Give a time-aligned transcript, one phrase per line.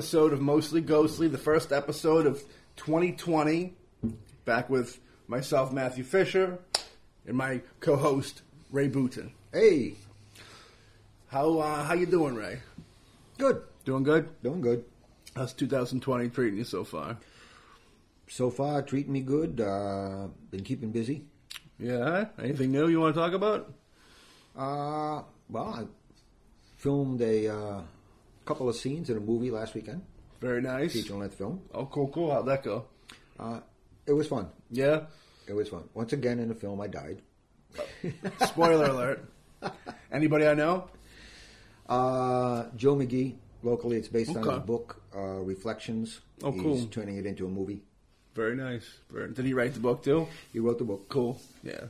[0.00, 2.42] episode of Mostly Ghostly, the first episode of
[2.76, 3.74] 2020.
[4.46, 6.58] Back with myself, Matthew Fisher,
[7.26, 8.40] and my co-host
[8.70, 9.32] Ray Booton.
[9.52, 9.96] Hey,
[11.26, 12.60] How uh, how you doing, Ray?
[13.36, 13.60] good.
[13.84, 14.30] Doing good?
[14.42, 14.86] Doing good.
[15.36, 17.18] How's 2020 treating you so far?
[18.26, 19.60] So far, treating me good.
[19.60, 21.26] Uh, been keeping busy.
[21.78, 22.24] Yeah.
[22.38, 23.74] Anything new you want to talk about?
[24.56, 25.84] Uh, well, I
[26.78, 27.80] filmed a uh,
[28.50, 30.02] couple of scenes in a movie last weekend,
[30.40, 30.92] Very nice.
[30.92, 31.60] feature length film.
[31.72, 32.32] Oh, cool, cool.
[32.32, 32.84] How'd that go?
[33.38, 33.60] Uh,
[34.06, 34.48] it was fun.
[34.70, 35.02] Yeah.
[35.46, 35.84] It was fun.
[35.94, 37.22] Once again in the film, I died.
[38.46, 39.24] Spoiler alert.
[40.10, 40.88] Anybody I know?
[41.88, 44.56] Uh, Joe McGee, locally, it's based on Okay.
[44.56, 46.20] his book, uh, Reflections.
[46.42, 46.86] Oh, He's cool.
[46.86, 47.82] turning it into a movie.
[48.34, 48.84] Very nice.
[49.10, 50.26] Very, did he write the book too?
[50.52, 51.08] He wrote the book.
[51.08, 51.40] Cool.
[51.62, 51.84] Yeah.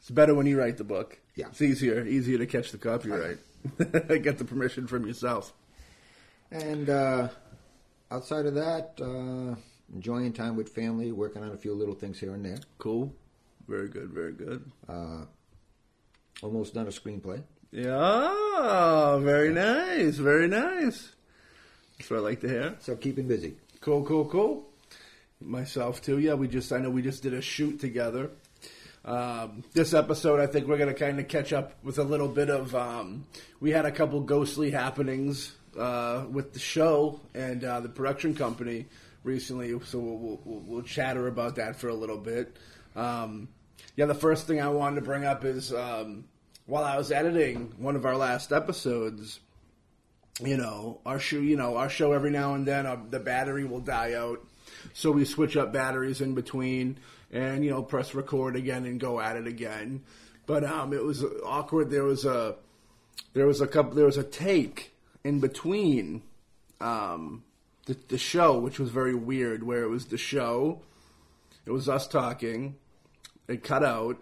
[0.00, 1.18] It's better when you write the book.
[1.36, 1.48] Yeah.
[1.48, 3.38] It's easier, easier to catch the copyright.
[3.78, 5.52] Get the permission from yourself.
[6.54, 7.28] And uh,
[8.12, 9.56] outside of that, uh,
[9.92, 12.58] enjoying time with family, working on a few little things here and there.
[12.78, 13.12] Cool.
[13.66, 14.10] Very good.
[14.10, 14.70] Very good.
[16.44, 17.42] Almost done a screenplay.
[17.72, 19.18] Yeah.
[19.18, 20.16] Very nice.
[20.16, 21.10] Very nice.
[21.98, 22.76] That's what I like to hear.
[22.78, 23.56] So keeping busy.
[23.80, 24.04] Cool.
[24.04, 24.26] Cool.
[24.26, 24.64] Cool.
[25.40, 26.20] Myself too.
[26.20, 26.34] Yeah.
[26.34, 26.72] We just.
[26.72, 28.30] I know we just did a shoot together.
[29.04, 32.28] Um, this episode, I think we're going to kind of catch up with a little
[32.28, 32.76] bit of.
[32.76, 33.26] Um,
[33.58, 38.86] we had a couple ghostly happenings uh, with the show and uh, the production company
[39.22, 42.56] recently, so we'll, we'll, we'll chatter about that for a little bit.
[42.94, 43.48] Um,
[43.96, 46.24] yeah, the first thing I wanted to bring up is um,
[46.66, 49.40] while I was editing one of our last episodes,
[50.40, 53.64] you know, our show, you know, our show every now and then, uh, the battery
[53.64, 54.44] will die out.
[54.92, 56.98] So we switch up batteries in between
[57.30, 60.02] and, you know, press record again and go at it again.
[60.46, 61.90] But, um, it was awkward.
[61.90, 62.56] There was a,
[63.32, 64.93] there was a couple, there was a take
[65.24, 66.22] in between,
[66.80, 67.42] um,
[67.86, 70.82] the, the show, which was very weird, where it was the show,
[71.66, 72.76] it was us talking,
[73.48, 74.18] it cut out,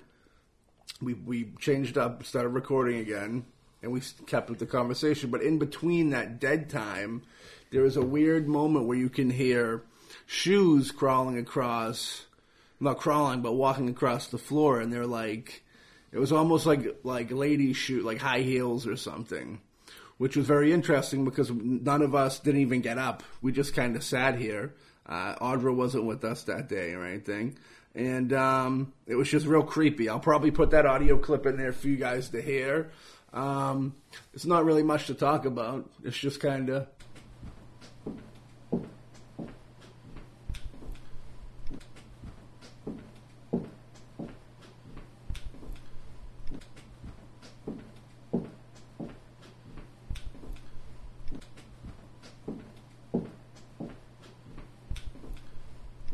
[1.00, 3.44] we we changed up, started recording again,
[3.82, 5.30] and we kept with the conversation.
[5.30, 7.22] But in between that dead time,
[7.70, 9.82] there was a weird moment where you can hear
[10.26, 12.26] shoes crawling across,
[12.78, 15.64] not crawling, but walking across the floor, and they're like,
[16.12, 19.60] it was almost like like lady shoe, like high heels or something.
[20.22, 23.24] Which was very interesting because none of us didn't even get up.
[23.40, 24.74] We just kind of sat here.
[25.04, 27.56] Uh, Audra wasn't with us that day or anything
[27.94, 30.08] and um, it was just real creepy.
[30.08, 32.90] I'll probably put that audio clip in there for you guys to hear.
[33.32, 33.94] Um,
[34.34, 35.90] it's not really much to talk about.
[36.04, 36.86] It's just kind of.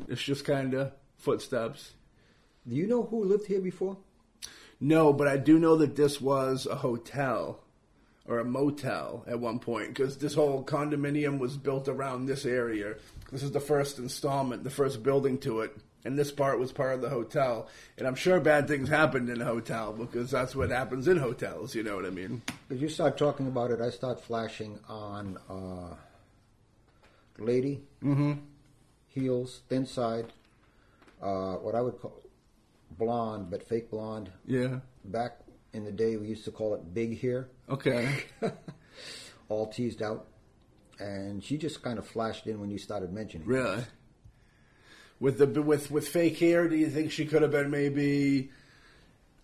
[0.09, 1.93] It's just kind of footsteps.
[2.67, 3.99] Do you know who lived here before?
[4.81, 7.61] No, but I do know that this was a hotel
[8.27, 12.95] or a motel at one point because this whole condominium was built around this area.
[13.33, 16.95] This is the first installment, the first building to it, and this part was part
[16.95, 17.69] of the hotel.
[17.97, 21.75] And I'm sure bad things happened in a hotel because that's what happens in hotels.
[21.75, 22.43] You know what I mean?
[22.71, 25.95] As you start talking about it, I start flashing on uh,
[27.39, 28.33] lady, mm-hmm.
[29.19, 30.33] Heels, thin side,
[31.23, 32.23] uh, what I would call
[32.97, 34.31] blonde, but fake blonde.
[34.47, 34.81] Yeah.
[35.05, 35.41] Back
[35.73, 38.25] in the day, we used to call it big hair, Okay.
[39.49, 40.27] all teased out.
[41.01, 43.47] And she just kind of flashed in when you started mentioning.
[43.47, 43.51] it.
[43.53, 43.85] Really?
[45.21, 48.51] With the with with fake hair, do you think she could have been maybe?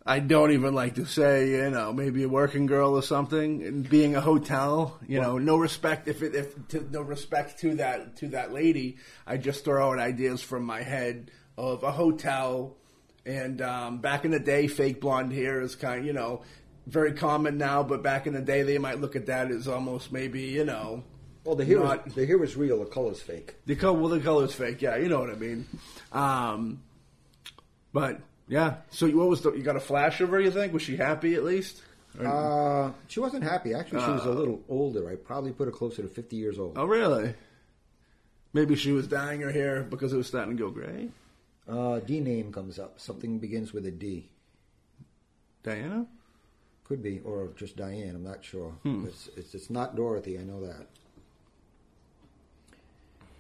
[0.06, 3.88] I don't even like to say, you know, maybe a working girl or something, and
[3.88, 8.16] being a hotel, you know, no respect if it, if to, no respect to that
[8.16, 8.98] to that lady.
[9.26, 12.76] I just throw out ideas from my head of a hotel,
[13.24, 16.42] and um, back in the day, fake blonde hair is kind, of, you know,
[16.86, 17.82] very common now.
[17.82, 21.02] But back in the day, they might look at that as almost maybe, you know,
[21.44, 23.54] Well, the hair, Not- is, the hair is real, the color's fake.
[23.64, 24.82] the color, well, the color's fake.
[24.82, 25.64] Yeah, you know what I mean.
[26.12, 26.82] Um,
[27.94, 28.76] but yeah.
[28.90, 29.52] So what was the?
[29.52, 30.40] You got a flash of her?
[30.40, 31.82] You think was she happy at least?
[32.22, 33.74] Uh, she wasn't happy.
[33.74, 35.10] Actually, she was a little older.
[35.10, 36.78] I probably put her closer to 50 years old.
[36.78, 37.34] oh, really?
[38.52, 41.08] Maybe she was dyeing her hair because it was starting to go gray.
[41.68, 43.00] Uh, D name comes up.
[43.00, 44.28] Something begins with a D.
[45.64, 46.06] Diana.
[46.84, 48.14] Could be, or just Diane.
[48.14, 48.74] I'm not sure.
[48.84, 50.38] It's, it's it's not Dorothy.
[50.38, 50.86] I know that.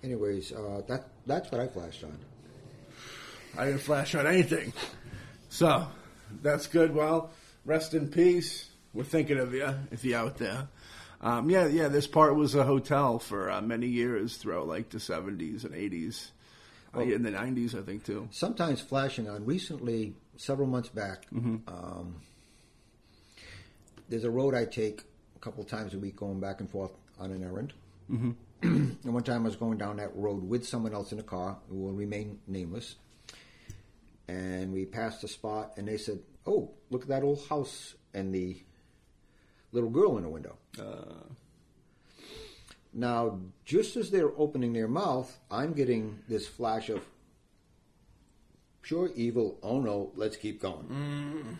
[0.02, 2.18] Anyways, uh, that that's what I flashed on.
[3.56, 4.72] I didn't flash on anything.
[5.48, 5.86] So
[6.42, 6.94] that's good.
[6.94, 7.30] Well,
[7.64, 8.68] rest in peace.
[8.92, 10.68] We're thinking of you if you're out there.
[11.20, 11.88] Um, yeah, yeah.
[11.88, 16.32] This part was a hotel for uh, many years throughout like the seventies and eighties,
[16.96, 18.28] uh, in the nineties, I think too.
[18.30, 19.46] sometimes flashing on.
[19.46, 22.16] Recently, several months back, um,
[24.08, 25.02] there's a road I take
[25.36, 27.72] a couple times a week going back and forth on an errand.
[28.10, 28.30] Mm-hmm.
[28.62, 31.56] and one time I was going down that road with someone else in a car
[31.70, 32.96] who will remain nameless.
[34.28, 38.34] And we passed a spot, and they said, "Oh, look at that old house and
[38.34, 38.62] the
[39.72, 40.56] little girl in the window."
[42.96, 47.04] Now, just as they're opening their mouth, I'm getting this flash of
[48.82, 49.58] pure evil.
[49.62, 51.58] Oh no, let's keep going.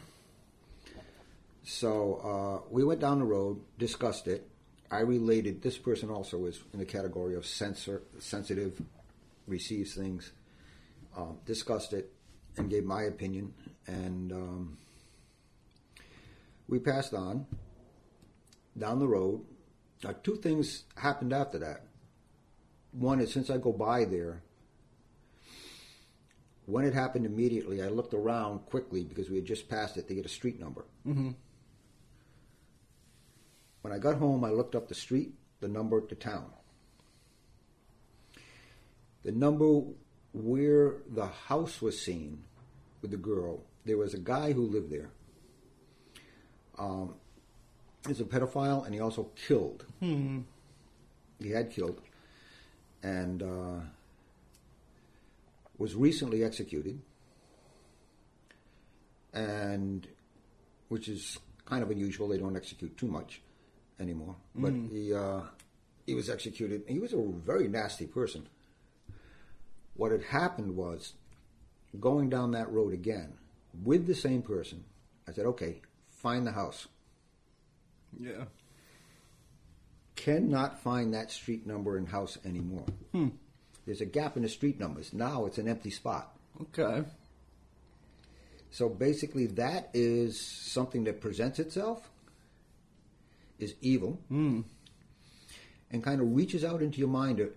[1.65, 4.49] So uh, we went down the road, discussed it.
[4.91, 5.61] I related.
[5.61, 8.81] This person also was in the category of sensor, sensitive,
[9.49, 10.31] receives things.
[11.17, 12.13] Um, discussed it
[12.57, 13.53] and gave my opinion,
[13.87, 14.79] and um,
[16.69, 17.47] we passed on
[18.79, 19.45] down the road.
[20.03, 21.87] Now, two things happened after that.
[22.93, 24.43] One is since I go by there,
[26.67, 30.15] when it happened immediately, I looked around quickly because we had just passed it to
[30.15, 30.85] get a street number.
[31.07, 31.31] Mm-hmm.
[33.83, 36.51] When I got home, I looked up the street, the number, the town.
[39.25, 39.83] The number
[40.35, 42.43] where the house was seen
[43.01, 45.09] with the girl, there was a guy who lived there.
[46.77, 47.15] Um,
[48.07, 49.87] he's a pedophile, and he also killed.
[51.39, 52.01] He had killed,
[53.03, 53.81] and uh,
[55.79, 57.01] was recently executed,
[59.33, 60.07] and
[60.89, 62.29] which is kind of unusual.
[62.29, 63.41] They don't execute too much
[64.01, 64.35] anymore.
[64.55, 65.41] But he uh,
[66.07, 66.83] he was executed.
[66.89, 68.49] He was a very nasty person.
[69.95, 71.15] What had happened was
[71.99, 73.35] going down that road again
[73.83, 74.85] with the same person.
[75.27, 76.89] I said, "Okay, find the house."
[78.19, 78.45] Yeah.
[80.17, 82.87] Cannot find that street number and house anymore.
[83.13, 83.29] Hmm.
[83.85, 85.13] There's a gap in the street numbers.
[85.13, 86.37] Now it's an empty spot.
[86.61, 87.05] Okay.
[88.71, 92.11] So basically, that is something that presents itself,
[93.59, 94.63] is evil, hmm.
[95.91, 97.53] and kind of reaches out into your mind to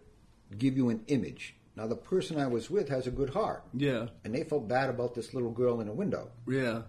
[0.56, 1.56] give you an image.
[1.78, 4.08] Now, the person I was with has a good heart, Yeah.
[4.24, 6.32] and they felt bad about this little girl in a window.
[6.48, 6.82] Yeah.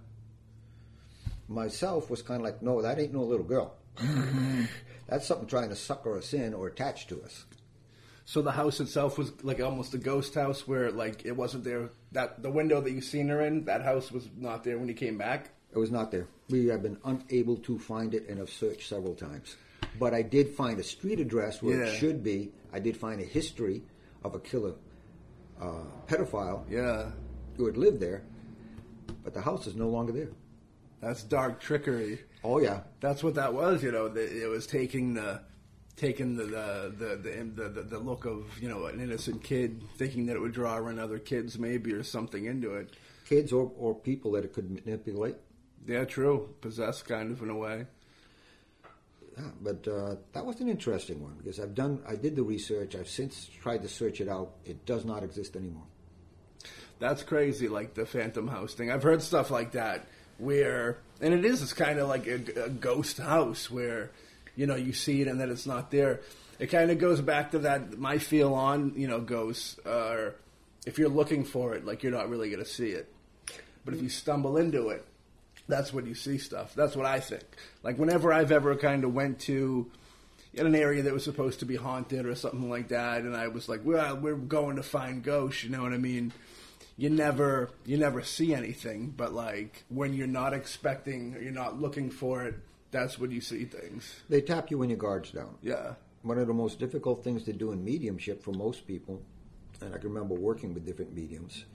[1.46, 3.74] Myself was kind of like, no, that ain't no little girl.
[5.08, 7.44] That's something trying to sucker us in or attach to us.
[8.24, 11.90] So the house itself was like almost a ghost house, where like it wasn't there.
[12.12, 14.94] That the window that you seen her in, that house was not there when you
[14.94, 15.50] came back.
[15.72, 16.26] It was not there.
[16.48, 19.56] We have been unable to find it and have searched several times.
[19.98, 21.90] But I did find a street address where Yeah.
[21.90, 22.52] it should be.
[22.72, 23.82] I did find a history
[24.24, 24.74] of a killer
[25.60, 27.10] uh, pedophile Yeah.
[27.56, 28.22] who had lived there,
[29.24, 30.28] but the house is no longer there.
[31.00, 32.20] That's dark trickery.
[32.44, 32.80] Oh, yeah.
[33.00, 33.82] That's what that was.
[33.82, 35.40] You know, the, it was taking the
[35.96, 37.16] taking the the, the
[37.56, 40.86] the the the look of you know an innocent kid, thinking that it would draw
[40.88, 42.94] in other kids maybe or something into it.
[43.28, 45.36] Kids or, or people that it could manipulate.
[45.86, 46.54] Yeah, true.
[46.60, 47.86] Possessed kind of in a way.
[49.38, 52.96] Yeah, but uh, that was an interesting one because I've done, I did the research.
[52.96, 54.50] I've since tried to search it out.
[54.64, 55.84] It does not exist anymore.
[56.98, 58.90] That's crazy, like the Phantom House thing.
[58.90, 60.06] I've heard stuff like that
[60.38, 64.10] where, and it is, it's kind of like a, a ghost house where,
[64.56, 66.20] you know, you see it and then it's not there.
[66.58, 70.32] It kind of goes back to that, my feel on, you know, ghosts, uh,
[70.84, 73.12] if you're looking for it, like you're not really going to see it.
[73.84, 75.06] But if you stumble into it,
[75.68, 76.74] that's when you see stuff.
[76.74, 77.44] That's what I think.
[77.82, 79.90] Like whenever I've ever kind of went to
[80.54, 83.48] in an area that was supposed to be haunted or something like that, and I
[83.48, 86.32] was like, "Well, we're going to find ghosts," you know what I mean?
[86.96, 91.80] You never, you never see anything, but like when you're not expecting, or you're not
[91.80, 92.56] looking for it,
[92.90, 94.20] that's when you see things.
[94.28, 95.54] They tap you when your guard's down.
[95.62, 99.22] Yeah, One of the most difficult things to do in mediumship for most people,
[99.80, 101.66] and I can remember working with different mediums,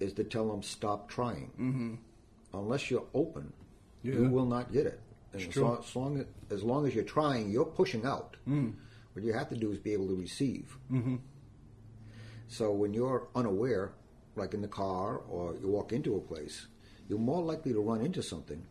[0.00, 1.50] is to tell them stop trying.
[1.60, 1.94] Mm-hmm.
[2.54, 3.52] Unless you're open,
[4.02, 4.14] Yeah.
[4.14, 5.00] you will not get it.
[5.32, 8.36] And as, long, as, long as, as long as you're trying, you're pushing out.
[8.48, 8.74] Mm.
[9.12, 10.76] What you have to do is be able to receive.
[10.90, 11.16] Mm-hmm.
[12.48, 13.92] So when you're unaware,
[14.36, 16.66] like in the car or you walk into a place,
[17.08, 18.64] you're more likely to run into something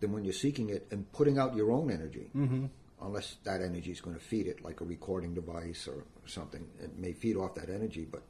[0.00, 2.30] than when you're seeking it and putting out your own energy.
[2.36, 2.66] Mm-hmm.
[3.02, 6.66] Unless that energy is going to feed it, like a recording device or something.
[6.80, 8.22] It may feed off that energy, but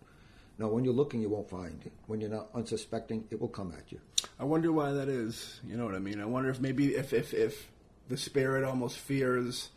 [0.58, 1.82] no, when you're looking, you won't find.
[1.84, 1.92] It.
[2.06, 4.00] When you're not unsuspecting, it will come at you.
[4.38, 5.60] I wonder why that is.
[5.66, 6.20] You know what I mean?
[6.20, 7.70] I wonder if maybe if if if
[8.08, 9.70] the spirit almost fears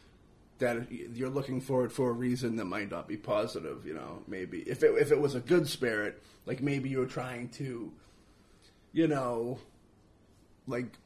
[0.60, 3.86] that you're looking for it for a reason that might not be positive.
[3.86, 7.07] You know, maybe if it if it was a good spirit, like maybe you were
[7.07, 7.91] trying to,
[8.93, 9.60] you know,
[10.67, 10.98] like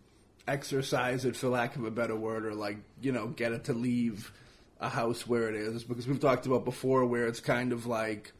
[0.47, 3.73] exorcise it, for lack of a better word, or like you know, get it to
[3.73, 4.33] leave
[4.81, 5.85] a house where it is.
[5.85, 8.33] Because we've talked about before where it's kind of like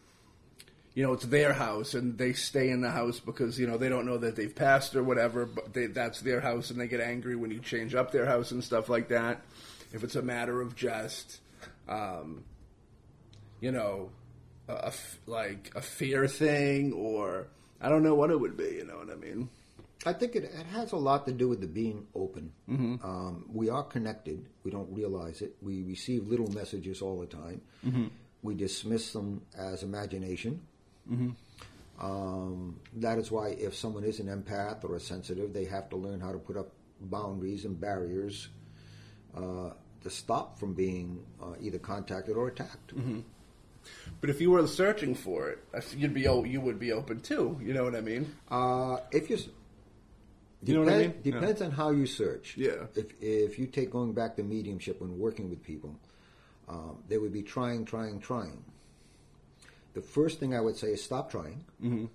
[0.94, 3.88] you know, it's their house and they stay in the house because, you know, they
[3.90, 7.00] don't know that they've passed or whatever, but they, that's their house and they get
[7.00, 9.42] angry when you change up their house and stuff like that.
[9.94, 11.40] If it's a matter of just,
[11.88, 12.44] um,
[13.62, 14.10] you know,
[14.68, 17.48] a, a f- like a fear thing or
[17.80, 19.50] I don't know what it would be, you know what I mean?
[20.06, 22.52] I think it, it has a lot to do with the being open.
[23.04, 24.46] Um, we are connected.
[24.64, 25.56] We don't realize it.
[25.62, 27.62] We receive little messages all the time.
[28.44, 30.62] We dismiss them as imagination.
[32.00, 35.96] Um, that is why, if someone is an empath or a sensitive, they have to
[35.98, 38.48] learn how to put up boundaries and barriers
[39.36, 39.72] uh,
[40.04, 42.94] to stop from being uh, either contacted or attacked.
[44.20, 45.60] But if you were searching for it,
[45.96, 47.60] you'd be you would be open too.
[47.64, 48.36] You know what I mean?
[48.50, 49.50] Uh, if you, s-
[50.64, 51.14] You know what I mean?
[51.40, 52.56] Depends on how you search.
[52.58, 52.86] Yeah.
[52.96, 55.96] If if you take going back to mediumship when working with people,
[56.70, 58.64] um, they would be trying, trying, trying.
[59.94, 61.66] The first thing I would say is stop trying.
[61.84, 62.06] Mm-hmm.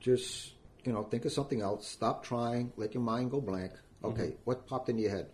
[0.00, 0.52] Just
[0.84, 1.86] you know, think of something else.
[1.86, 2.72] Stop trying.
[2.76, 3.72] Let your mind go blank.
[4.02, 5.26] Okay, what popped into your head?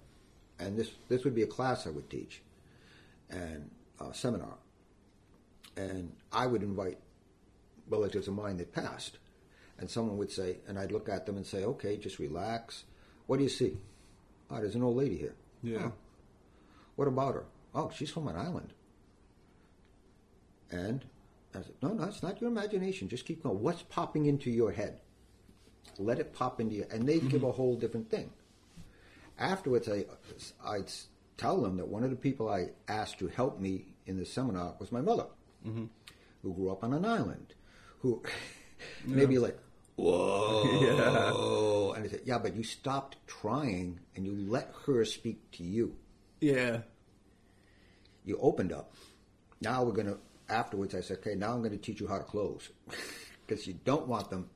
[0.59, 2.43] And this this would be a class I would teach,
[3.31, 4.57] and a seminar,
[5.77, 6.99] and I would invite
[7.89, 9.19] relatives of mine that passed.
[9.79, 12.85] And someone would say, and I'd look at them and say, okay, just relax.
[13.27, 13.77] What do you see?
[14.51, 15.35] Oh, there's an old lady here.
[15.63, 15.89] Yeah.
[15.89, 15.93] "Oh,
[16.97, 17.45] what about her?
[17.75, 18.73] Oh, she's from an island.
[20.71, 21.05] And
[21.55, 23.09] I said, no, no, it's not your imagination.
[23.09, 23.61] Just keep going.
[23.61, 25.01] What's popping into your head?
[25.99, 26.87] Let it pop into you.
[26.91, 27.47] And they give mm-hmm.
[27.47, 28.31] a whole different thing.
[29.39, 30.07] Afterwards, I,
[30.65, 30.91] I'd
[31.37, 34.75] tell them that one of the people I asked to help me in the seminar
[34.79, 35.27] was my mother,
[35.67, 35.85] mm-hmm.
[36.43, 37.55] who grew up on an island,
[38.01, 38.23] who
[39.05, 39.59] maybe like,
[39.97, 40.65] whoa.
[40.83, 41.97] Yeah.
[41.97, 45.97] And I said, yeah, but you stopped trying and you let her speak to you.
[46.41, 46.81] Yeah.
[48.25, 48.93] You opened up.
[49.63, 52.19] Now we're going to, afterwards, I said, okay, now I'm going to teach you how
[52.19, 52.69] to close.
[53.47, 54.51] Because you don't want them,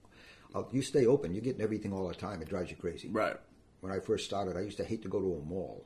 [0.52, 1.32] uh, you stay open.
[1.32, 2.42] You're getting everything all the time.
[2.42, 3.08] It drives you crazy.
[3.08, 3.36] Right.
[3.82, 5.84] When I first started, I used to hate to go to a mall.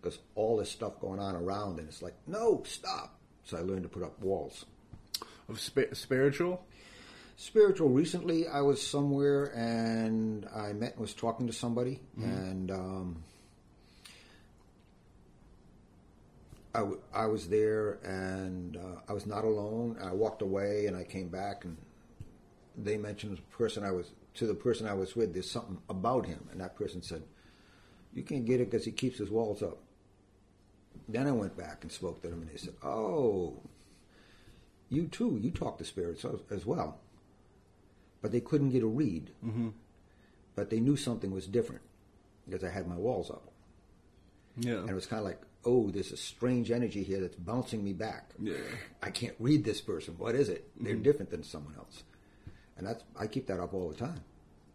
[0.00, 3.18] Because all this stuff going on around, and it's like, no, stop.
[3.42, 4.64] So I learned to put up walls.
[5.48, 6.64] Of spi- spiritual.
[7.36, 7.88] Spiritual.
[7.88, 13.24] Recently, I was somewhere and I met and was talking to somebody, and um,
[16.78, 19.96] I, w- I was there and uh, I was not alone.
[20.02, 21.76] I walked away and I came back and
[22.76, 25.32] they mentioned the person I was to the person I was with.
[25.34, 27.22] There's something about him, and that person said,
[28.14, 29.78] "You can't get it because he keeps his walls up."
[31.08, 33.56] Then I went back and spoke to them, and they said, "Oh,
[34.88, 35.38] you too.
[35.42, 37.00] You talk to spirits as, well."
[38.22, 39.32] But they couldn't get a read.
[39.44, 39.70] Mm-hmm.
[40.54, 41.82] But they knew something was different
[42.46, 43.50] because I had my walls up,
[44.56, 44.78] Yeah.
[44.82, 47.92] and it was kind of like, "Oh, there's a strange energy here that's bouncing me
[47.92, 48.54] back." Yeah.
[49.02, 50.14] I can't read this person.
[50.18, 50.68] What is it?
[50.80, 51.02] They're mm-hmm.
[51.02, 52.02] different than someone else,
[52.76, 54.20] and that's I keep that up all the time.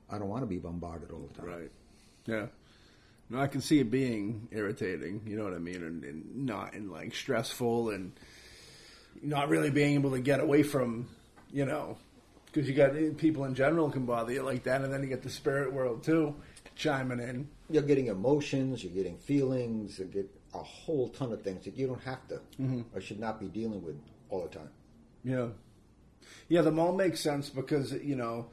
[0.10, 1.50] I don't want to be bombarded all the time.
[1.50, 1.72] Right.
[2.26, 2.46] Yeah.
[3.30, 5.22] No, I can see it being irritating.
[5.26, 8.12] You know what I mean, and, and not and like stressful, and
[9.22, 11.08] not really being able to get away from,
[11.52, 11.98] you know,
[12.46, 15.24] because you got people in general can bother you like that, and then you get
[15.24, 16.36] the spirit world too
[16.76, 17.48] chiming in.
[17.70, 18.84] You're getting emotions.
[18.84, 20.00] You're getting feelings.
[20.00, 22.40] You get a whole ton of things that you don't have to
[22.94, 24.70] or should not be dealing with all the time.
[25.24, 25.48] Yeah.
[26.48, 28.48] Yeah, the mall makes sense because, you know,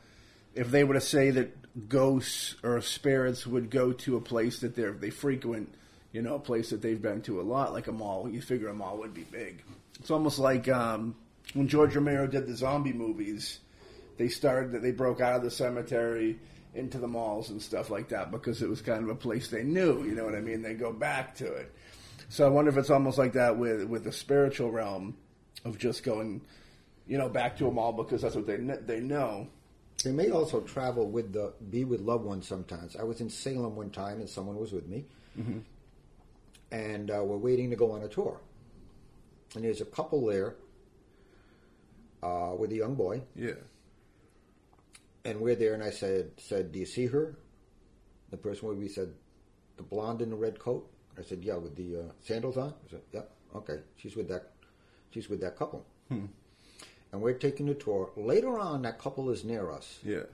[0.54, 4.75] if they were to say that ghosts or spirits would go to a place that
[4.75, 5.73] they're, they frequent,
[6.12, 8.69] you know, a place that they've been to a lot, like a mall, you figure
[8.69, 9.62] a mall would be big.
[9.99, 11.14] It's almost like um,
[11.54, 13.61] when George Romero did the zombie movies,
[14.16, 16.38] they started that they broke out of the cemetery
[16.75, 19.62] into the malls and stuff like that because it was kind of a place they
[19.62, 20.62] knew, you know what I mean?
[20.62, 21.73] They go back to it.
[22.31, 25.17] So I wonder if it's almost like that with with the spiritual realm
[25.65, 26.41] of just going,
[27.07, 29.49] you know, back to a mall because that's what they they know.
[30.05, 32.95] They may also travel with the be with loved ones sometimes.
[32.97, 35.05] I was in Salem one time and someone was with me,
[36.71, 38.41] and uh, we're waiting to go on a tour.
[39.57, 40.55] And there's a couple there
[42.23, 43.55] uh, with a young boy, Yeah.
[45.25, 45.75] and we're there.
[45.75, 47.37] And I said, "said Do you see her?"
[48.31, 49.13] The person with me said,
[49.77, 50.89] "The blonde in the red coat."
[51.21, 53.23] I said, "Yeah, with the uh, sandals on." I said, "Yeah,
[53.55, 53.81] okay.
[53.97, 54.50] She's with that.
[55.11, 55.85] She's with that couple."
[57.12, 58.11] And we're taking the tour.
[58.17, 59.99] Later on, that couple is near us.
[60.05, 60.25] Yeah.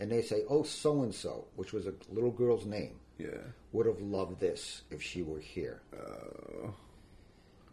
[0.00, 3.38] and they say, "Oh, so and so," which was a little girl's name, Yeah.
[3.72, 5.80] would have loved this if she were here.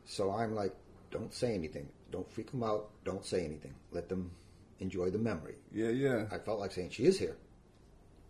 [0.06, 0.74] So I'm like,
[1.10, 1.90] "Don't say anything.
[2.12, 2.90] Don't freak them out.
[3.04, 3.74] Don't say anything.
[3.92, 4.32] Let them
[4.80, 5.90] enjoy the memory." Yeah.
[5.90, 6.28] Yeah.
[6.32, 7.38] I felt like saying, "She is here."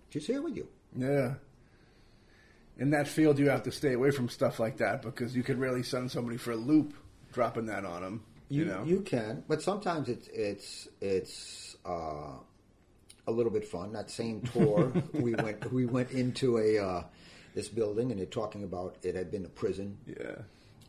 [0.10, 0.68] She's here with you.
[0.96, 1.36] Yeah.
[2.78, 5.60] In that field, you have to stay away from stuff like that because you could
[5.60, 6.94] really send somebody for a loop
[7.34, 8.24] dropping that on them.
[8.50, 8.84] You, You, know.
[8.84, 12.34] you can, but sometimes it's it's it's uh,
[13.28, 13.94] a little bit fun.
[13.94, 17.04] That same tour, we went we went into a uh,
[17.54, 20.36] this building, and they're talking about it had been a prison, yeah.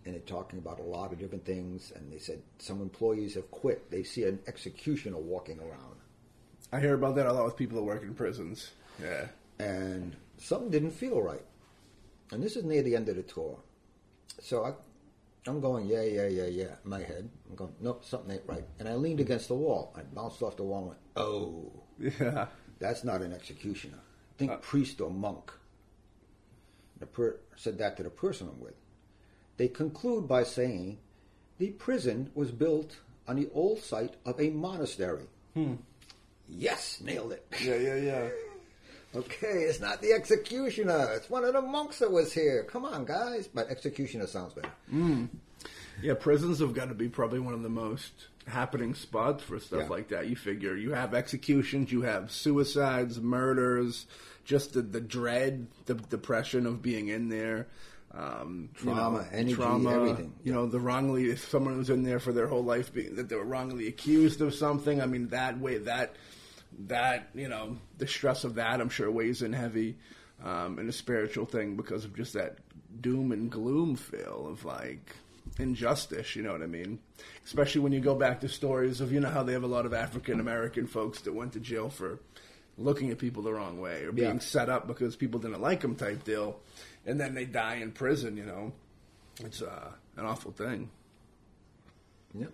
[0.04, 1.92] and they're talking about a lot of different things.
[1.94, 3.90] And they said some employees have quit.
[3.90, 5.96] They see an executioner walking around,
[6.72, 8.70] I hear about that a lot with people that work in prisons.
[9.00, 9.26] Yeah.
[9.58, 11.44] and something didn't feel right.
[12.32, 13.58] And this is near the end of the tour,
[14.40, 14.72] so I.
[15.44, 17.28] I'm going, yeah, yeah, yeah, yeah, in my head.
[17.50, 18.62] I'm going, nope, something ain't right.
[18.78, 19.92] And I leaned against the wall.
[19.96, 21.72] I bounced off the wall and went, oh.
[21.98, 22.46] Yeah.
[22.78, 23.98] That's not an executioner.
[24.38, 24.56] Think Uh.
[24.58, 25.50] priest or monk.
[27.00, 28.76] The per- said that to the person I'm with.
[29.56, 30.98] They conclude by saying
[31.58, 35.26] the prison was built on the old site of a monastery.
[35.54, 35.74] Hmm.
[36.48, 37.44] Yes, nailed it.
[37.60, 38.28] Yeah, yeah, yeah.
[39.14, 41.10] Okay, it's not the executioner.
[41.14, 42.64] It's one of the monks that was here.
[42.64, 43.46] Come on, guys.
[43.46, 45.28] But executioner sounds better.
[46.02, 48.12] Yeah, prisons have got to be probably one of the most
[48.46, 49.88] happening spots for stuff Yeah.
[49.88, 50.26] like that.
[50.28, 54.06] You figure you have executions, you have suicides, murders,
[54.44, 57.68] just the, the dread, the depression of being in there.
[58.14, 60.32] Um, you Trauma, know, energy, trauma, everything.
[60.44, 63.28] You know, the wrongly, if someone was in there for their whole life being, that
[63.28, 66.16] they were wrongly accused of something, I mean, that way, that,
[66.86, 69.96] that, you know, the stress of that, I'm sure weighs in heavy,
[70.42, 72.58] um, in a spiritual thing because of just that
[73.00, 75.16] doom and gloom feel of like,
[75.58, 76.98] injustice, you know what I mean?
[77.44, 79.86] Especially when you go back to stories of, you know, how they have a lot
[79.86, 82.20] of African American folks that went to jail for
[82.78, 84.38] looking at people the wrong way or being Yeah.
[84.40, 86.58] set up because people didn't like them type deal.
[87.04, 88.72] And then they die in prison, you know?
[89.44, 90.88] It's uh, an awful thing.
[92.34, 92.52] Yep.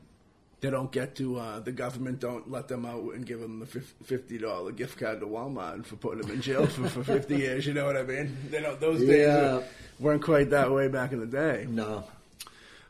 [0.61, 3.67] They don't get to, uh, the government don't let them out and give them the
[3.67, 7.75] $50 gift card to Walmart for putting them in jail for, for 50 years, you
[7.75, 8.37] know what I mean?
[8.51, 9.63] They don't, those days Yeah.
[10.01, 11.67] weren't quite that way back in the day.
[11.71, 12.03] No.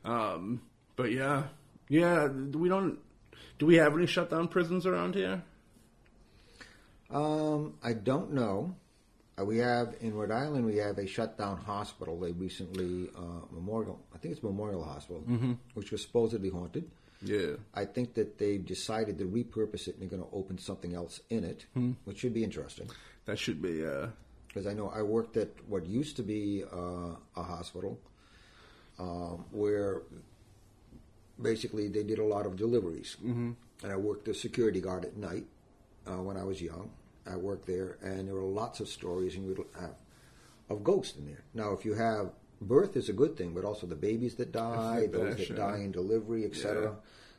[0.02, 0.62] Um,
[0.96, 1.42] but yeah,
[1.90, 2.26] yeah.
[2.28, 2.98] We don't.
[3.58, 5.42] Do we have any shutdown prisons around here?
[7.10, 8.74] Um, I don't know.
[9.38, 10.64] Uh, we have in Rhode Island.
[10.64, 12.18] We have a shutdown hospital.
[12.18, 13.98] They recently uh, Memorial.
[14.14, 15.22] I think it's Memorial Hospital,
[15.74, 16.90] which was supposedly haunted.
[17.22, 17.56] Yeah.
[17.74, 21.20] I think that they've decided to repurpose it and they're going to open something else
[21.30, 21.66] in it,
[22.04, 22.88] which should be interesting.
[23.26, 23.84] That should be.
[23.84, 24.08] Uh,
[24.48, 28.00] Because I know I worked at what used to be uh, a hospital,
[28.98, 30.02] um, where
[31.40, 33.52] basically they did a lot of deliveries, mm-hmm.
[33.82, 35.46] and I worked as security guard at night
[36.06, 36.90] uh, when I was young.
[37.26, 39.96] I worked there, and there were lots of stories and you'd have
[40.70, 41.44] of ghosts in there.
[41.54, 45.08] Now, if you have birth is a good thing, but also the babies that die,
[45.10, 46.82] those that, die in delivery, etc.
[46.82, 46.90] Yeah.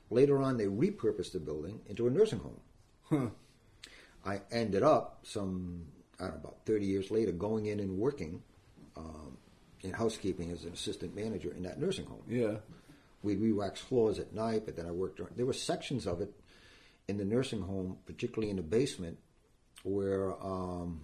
[0.10, 3.32] Later on, they repurposed the building into a nursing home.
[4.26, 5.86] I ended up some
[6.20, 8.42] I don't know, about 30 years later going in and working
[8.98, 9.38] um,
[9.82, 12.24] in housekeeping as an assistant manager in that nursing home.
[12.28, 12.56] yeah.
[13.22, 15.20] We'd re-wax floors at night, but then I worked.
[15.36, 16.32] There were sections of it
[17.10, 19.18] in the nursing home, particularly in the basement,
[19.84, 21.02] where um,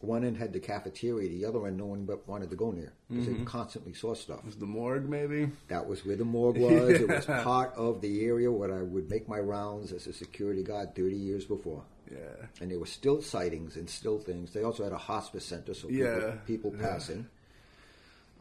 [0.00, 2.92] one end had the cafeteria, the other end no one but wanted to go near
[3.08, 4.44] because they constantly saw stuff.
[4.44, 5.50] Was the morgue maybe?
[5.68, 6.90] That was where the morgue was.
[7.00, 10.62] It was part of the area where I would make my rounds as a security
[10.62, 11.82] guard 30 years before.
[12.10, 12.18] Yeah.
[12.60, 14.52] And there were still sightings and still things.
[14.52, 16.82] They also had a hospice center, so people, Yeah, people yeah.
[16.88, 17.26] passing.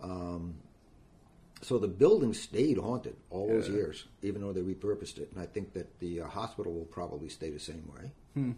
[0.01, 0.55] Um,
[1.61, 5.29] so the building stayed haunted all those years, even though they repurposed it.
[5.33, 8.11] And I think that the uh, hospital will probably stay the same way.
[8.33, 8.51] Hmm.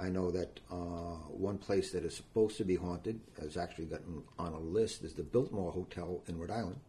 [0.00, 4.22] I know that uh, one place that is supposed to be haunted has actually gotten
[4.38, 6.80] on a list is the Biltmore Hotel in Rhode Island.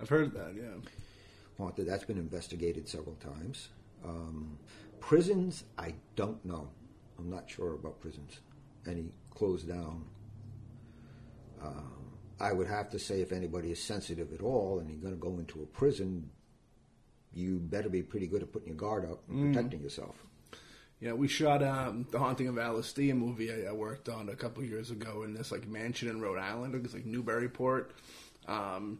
[0.00, 0.54] I've heard that.
[0.56, 0.78] Yeah.
[1.58, 1.88] haunted.
[1.88, 3.68] That's been investigated several times.
[4.04, 4.56] Um,
[5.00, 6.70] prisons, I don't know.
[7.18, 8.38] I'm not sure about prisons.
[8.86, 10.04] Any closed down.
[11.60, 15.14] Um, I would have to say if anybody is sensitive at all and you're going
[15.14, 16.30] to go into a prison,
[17.34, 20.14] you better be pretty good at putting your guard up and protecting yourself.
[21.00, 24.62] Yeah, we shot um, the Haunting of Alistia movie I, I worked on a couple
[24.62, 26.74] years ago in this like mansion in Rhode Island.
[26.74, 27.92] It was like Newburyport.
[28.46, 28.98] Um,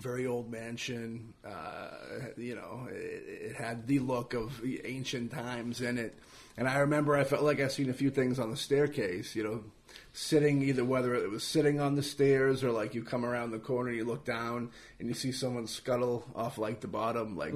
[0.00, 1.32] very old mansion.
[1.44, 1.90] Uh,
[2.36, 6.18] you know, it, it had the look of ancient times in it.
[6.56, 9.34] And I remember I felt like I seen a few things on the staircase.
[9.34, 9.64] You know,
[10.12, 13.58] sitting either whether it was sitting on the stairs or like you come around the
[13.58, 17.54] corner, you look down and you see someone scuttle off like the bottom, like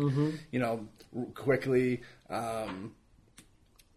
[0.51, 0.89] you know,
[1.35, 2.01] quickly.
[2.31, 2.93] Um,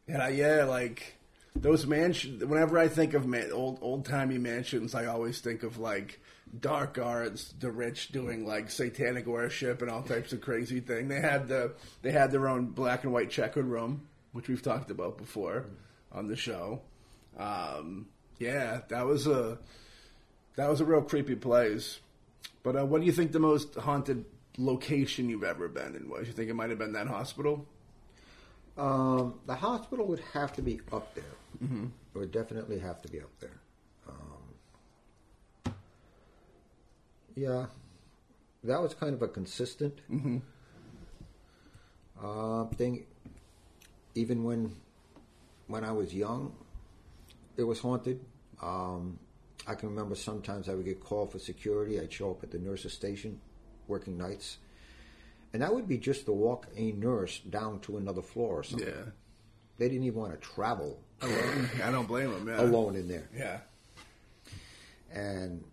[0.08, 1.18] and I, yeah, like
[1.56, 2.44] those mansions.
[2.44, 6.20] Whenever I think of man, old old timey mansions, I always think of like
[6.60, 11.08] dark arts, the rich doing like satanic worship and all types of crazy thing.
[11.08, 14.92] They had the they had their own black and white checkered room, which we've talked
[14.92, 15.66] about before
[16.12, 16.82] on the show.
[17.38, 18.08] Um,
[18.40, 19.58] Yeah, that was a
[20.56, 22.00] that was a real creepy place.
[22.64, 24.26] But uh, what do you think the most haunted
[24.58, 26.28] location you've ever been in was?
[26.28, 27.66] You think it might have been that hospital?
[28.78, 31.24] Um, the hospital would have to be up there.
[31.64, 31.86] Mm-hmm.
[32.14, 33.60] It would definitely have to be up there.
[34.08, 35.74] Um,
[37.36, 37.66] yeah,
[38.64, 40.38] that was kind of a consistent Mm-hmm.
[42.24, 43.06] uh, thing.
[44.16, 44.76] Even when
[45.68, 46.54] when I was young,
[47.58, 48.20] it was haunted.
[48.62, 49.20] Um,
[49.68, 52.00] I can remember sometimes I would get called for security.
[52.00, 53.40] I'd show up at the nurse's station,
[53.88, 54.58] working nights,
[55.54, 58.88] and that would be just to walk a nurse down to another floor or something.
[58.88, 59.12] Yeah.
[59.78, 62.48] They didn't even want to travel I don't blame them.
[62.48, 62.62] Yeah.
[62.62, 63.28] alone in there.
[63.36, 63.60] Yeah.
[65.12, 65.64] And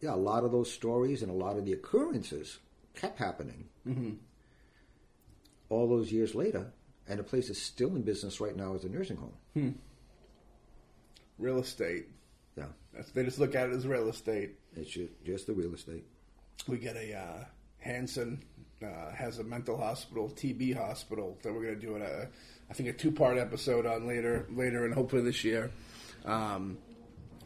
[0.00, 2.58] yeah, a lot of those stories and a lot of the occurrences
[2.94, 3.68] kept happening
[5.68, 6.72] all those years later.
[7.08, 9.34] And the place is still in business right now as a nursing home.
[9.54, 9.70] Hmm.
[11.38, 12.06] Real estate.
[12.56, 14.56] Yeah, That's, they just look at it as real estate.
[14.74, 16.04] it's ju- just the real estate.
[16.66, 17.44] We get a uh,
[17.78, 18.42] Hanson
[18.82, 22.28] uh, has a mental hospital, TB hospital that we're going to do a,
[22.70, 25.70] I think a two part episode on later, later, and hopefully this year.
[26.24, 26.78] Um,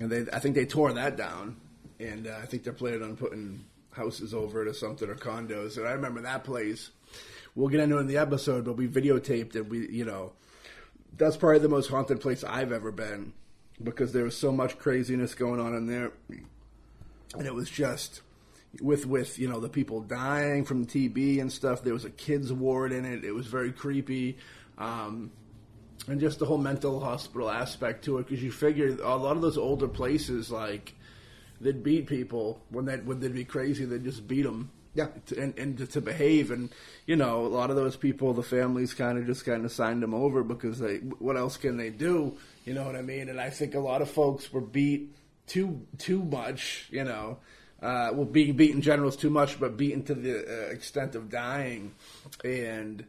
[0.01, 1.57] and they, I think they tore that down,
[1.99, 5.77] and uh, I think they're planning on putting houses over it or something or condos.
[5.77, 6.91] And I remember that place.
[7.55, 9.69] We'll get into it in the episode, but we videotaped it.
[9.69, 10.33] We, you know,
[11.17, 13.33] that's probably the most haunted place I've ever been
[13.83, 18.23] because there was so much craziness going on in there, and it was just
[18.81, 21.83] with with you know the people dying from TB and stuff.
[21.83, 23.25] There was a kids ward in it.
[23.25, 24.39] It was very creepy,
[24.79, 25.31] um,
[26.07, 28.29] and just the whole mental hospital aspect to it.
[28.29, 30.95] Because you figure a lot of those older places like
[31.61, 33.85] they'd beat people when they when they'd be crazy.
[33.85, 34.71] They'd just beat them.
[34.93, 35.07] Yeah.
[35.27, 36.69] To, and, and to, to behave, and
[37.07, 40.03] you know, a lot of those people, the families kind of just kind of signed
[40.03, 42.37] them over because they, what else can they do?
[42.65, 43.29] You know what I mean?
[43.29, 45.15] And I think a lot of folks were beat
[45.47, 46.89] too too much.
[46.91, 47.39] You know,
[47.83, 51.15] uh, well, being beat in general is too much, but beaten to the uh, extent
[51.15, 51.93] of dying,
[52.45, 53.05] and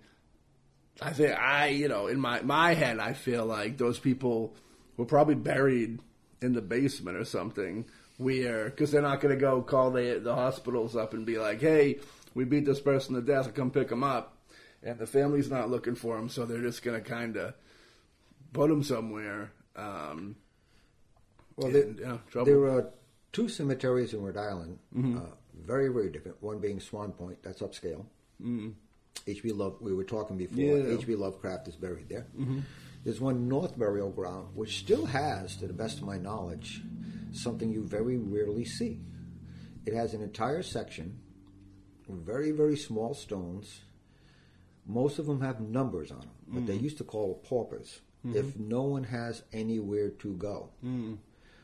[1.01, 4.55] I think I, you know, in my my head, I feel like those people
[4.97, 5.99] were probably buried
[6.41, 7.85] in the basement or something.
[8.17, 11.59] Where because they're not going to go call the the hospitals up and be like,
[11.59, 11.99] hey,
[12.35, 14.37] we beat this person to death, come pick them up,
[14.83, 17.55] and the family's not looking for them, so they're just going to kind of
[18.53, 19.51] put them somewhere.
[19.75, 20.35] Um,
[21.55, 22.45] Well, there, yeah, trouble.
[22.45, 22.89] there are
[23.31, 25.17] two cemeteries in Rhode Island, mm-hmm.
[25.17, 25.21] uh,
[25.55, 26.41] very, very different.
[26.41, 28.05] One being Swan Point, that's upscale.
[28.41, 28.69] Mm-hmm.
[29.27, 29.43] H.
[29.43, 29.51] B.
[29.51, 30.97] Love, we were talking before, Yeah.
[30.97, 31.15] H.P.
[31.15, 32.27] Lovecraft is buried there.
[32.37, 32.59] Mm-hmm.
[33.03, 36.81] There's one North Burial Ground, which still has, to the best of my knowledge,
[37.31, 38.99] something you very rarely see.
[39.85, 41.19] It has an entire section,
[42.07, 43.81] very, very small stones.
[44.85, 48.01] Most of them have numbers on them, but they used to call paupers
[48.35, 50.69] if no one has anywhere to go.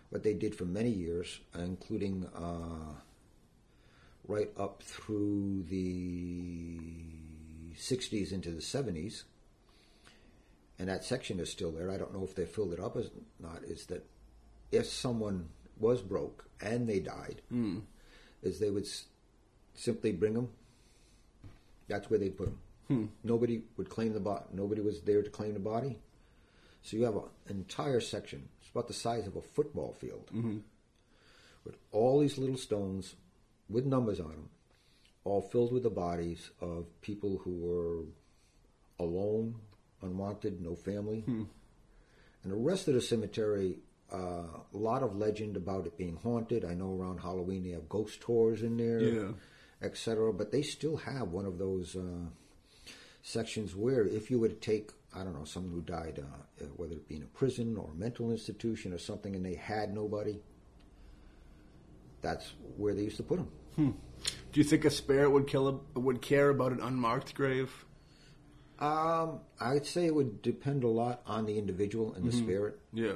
[0.10, 2.94] What they did for many years, including uh,
[4.28, 6.80] right up through the
[7.78, 9.24] 60s into the 70s,
[10.80, 11.92] and that section is still there.
[11.92, 13.04] I don't know if they filled it up or
[13.40, 13.64] not.
[13.64, 14.06] Is that
[14.72, 17.42] if someone was broke and they died,
[18.44, 19.06] is they would s-
[19.74, 20.50] simply bring them.
[21.88, 22.60] That's where they'd put them.
[23.24, 24.46] Nobody would claim the body.
[24.54, 25.98] Nobody was there to claim the body.
[26.84, 28.48] So you have an entire section.
[28.62, 30.30] It's about the size of a football field,
[31.66, 33.16] with all these little stones
[33.70, 34.50] with numbers on them,
[35.26, 38.04] all filled with the bodies of people who were
[39.06, 39.56] alone,
[40.02, 41.24] unwanted, no family.
[41.28, 41.48] And
[42.44, 43.80] the rest of the cemetery,
[44.14, 44.18] uh,
[44.74, 46.64] a lot of legend about it being haunted.
[46.64, 49.32] I know around Halloween they have ghost tours in there, Yeah.
[49.82, 50.32] etc.
[50.32, 52.30] But they still have one of those uh,
[53.22, 56.94] sections where if you were to take, I don't know, someone who died, uh, whether
[56.94, 60.40] it be in a prison or a mental institution or something, and they had nobody,
[62.22, 63.50] that's where they used to put them.
[64.52, 67.86] Do you think a spirit would kill a, would care about an unmarked grave?
[68.80, 72.80] Um, I'd say it would depend a lot on the individual and the spirit.
[72.94, 73.14] Yeah.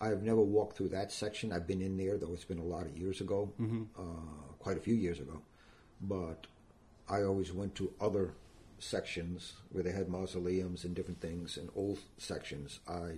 [0.00, 1.52] I've never walked through that section.
[1.52, 3.52] I've been in there, though it's been a lot of years ago,
[3.98, 4.02] uh,
[4.58, 5.40] quite a few years ago.
[6.00, 6.46] But
[7.08, 8.34] I always went to other
[8.78, 12.80] sections where they had mausoleums and different things and old sections.
[12.88, 13.12] I,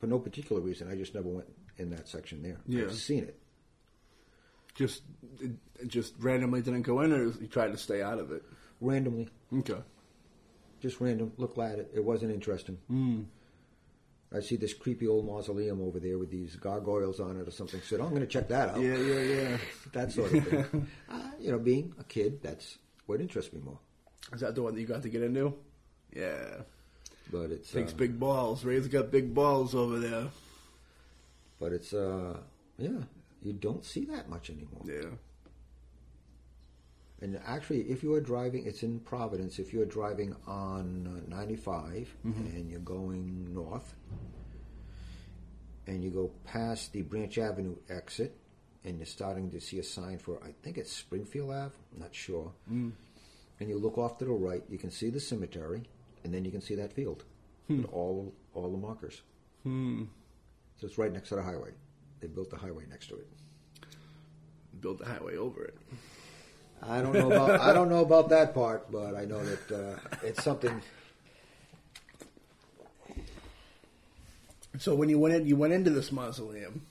[0.00, 2.58] for no particular reason, I just never went in that section there.
[2.66, 2.84] Yeah.
[2.84, 3.38] I've seen it.
[4.74, 5.02] Just
[5.40, 5.52] it
[5.86, 8.42] just randomly didn't go in, or you tried to stay out of it.
[8.80, 9.80] Randomly, Okay.
[10.80, 11.32] just random.
[11.38, 11.90] Look at it.
[11.94, 12.76] It wasn't interesting.
[14.34, 17.80] I see this creepy old mausoleum over there with these gargoyles on it or something.
[17.80, 18.80] Said, oh, I'm going to check that out.
[18.80, 19.56] Yeah, yeah, yeah.
[19.92, 20.88] that sort of thing.
[21.08, 23.78] uh, you know, being a kid, that's what interests me more.
[24.32, 25.54] Is that the one that you got to get into?
[26.14, 26.62] Yeah.
[27.30, 28.64] But it's Takes uh, big balls.
[28.64, 30.28] Ray's got big balls over there.
[31.58, 32.38] But it's uh,
[32.78, 33.02] yeah,
[33.42, 34.82] you don't see that much anymore.
[34.84, 35.10] Yeah.
[37.22, 39.58] And actually, if you are driving, it's in Providence.
[39.58, 43.94] If you're driving on uh, 95 and you're going north,
[45.86, 48.36] and you go past the Branch Avenue exit,
[48.84, 52.14] and you're starting to see a sign for, I think it's Springfield Ave, I'm not
[52.14, 52.52] sure.
[53.58, 55.82] And you look off to the right, you can see the cemetery,
[56.24, 57.24] and then you can see that field
[57.68, 59.22] with all all the markers.
[60.78, 61.70] So it's right next to the highway.
[62.20, 63.26] They built the highway next to it.
[64.80, 65.76] Built the highway over it.
[66.82, 69.98] I don't know about I don't know about that part, but I know that uh,
[70.22, 70.82] it's something.
[74.78, 76.82] So when you went in, you went into this mausoleum.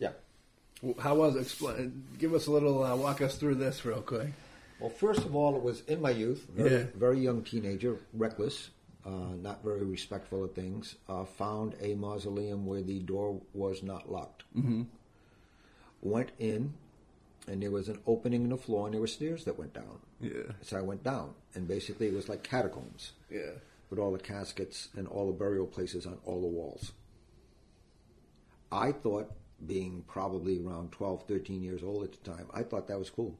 [0.00, 0.10] Yeah.
[0.98, 1.42] How was it?
[1.42, 2.04] Explain.
[2.18, 2.82] Give us a little.
[2.82, 4.32] Uh, walk us through this real quick.
[4.80, 6.86] Well, first of all, it was in my youth, very, Yeah.
[6.94, 8.70] very young teenager, reckless,
[9.04, 10.96] uh, not very respectful of things.
[11.08, 14.44] Uh, found a mausoleum where the door was not locked.
[14.56, 14.82] Mm-hmm.
[16.02, 16.74] Went in,
[17.48, 19.98] and there was an opening in the floor, and there were stairs that went down.
[20.20, 20.52] Yeah.
[20.62, 23.52] So I went down, and basically it was like catacombs Yeah.
[23.90, 26.92] with all the caskets and all the burial places on all the walls.
[28.70, 29.32] I thought,
[29.66, 33.36] being probably around 12, 13 years old at the time, I thought that was cool.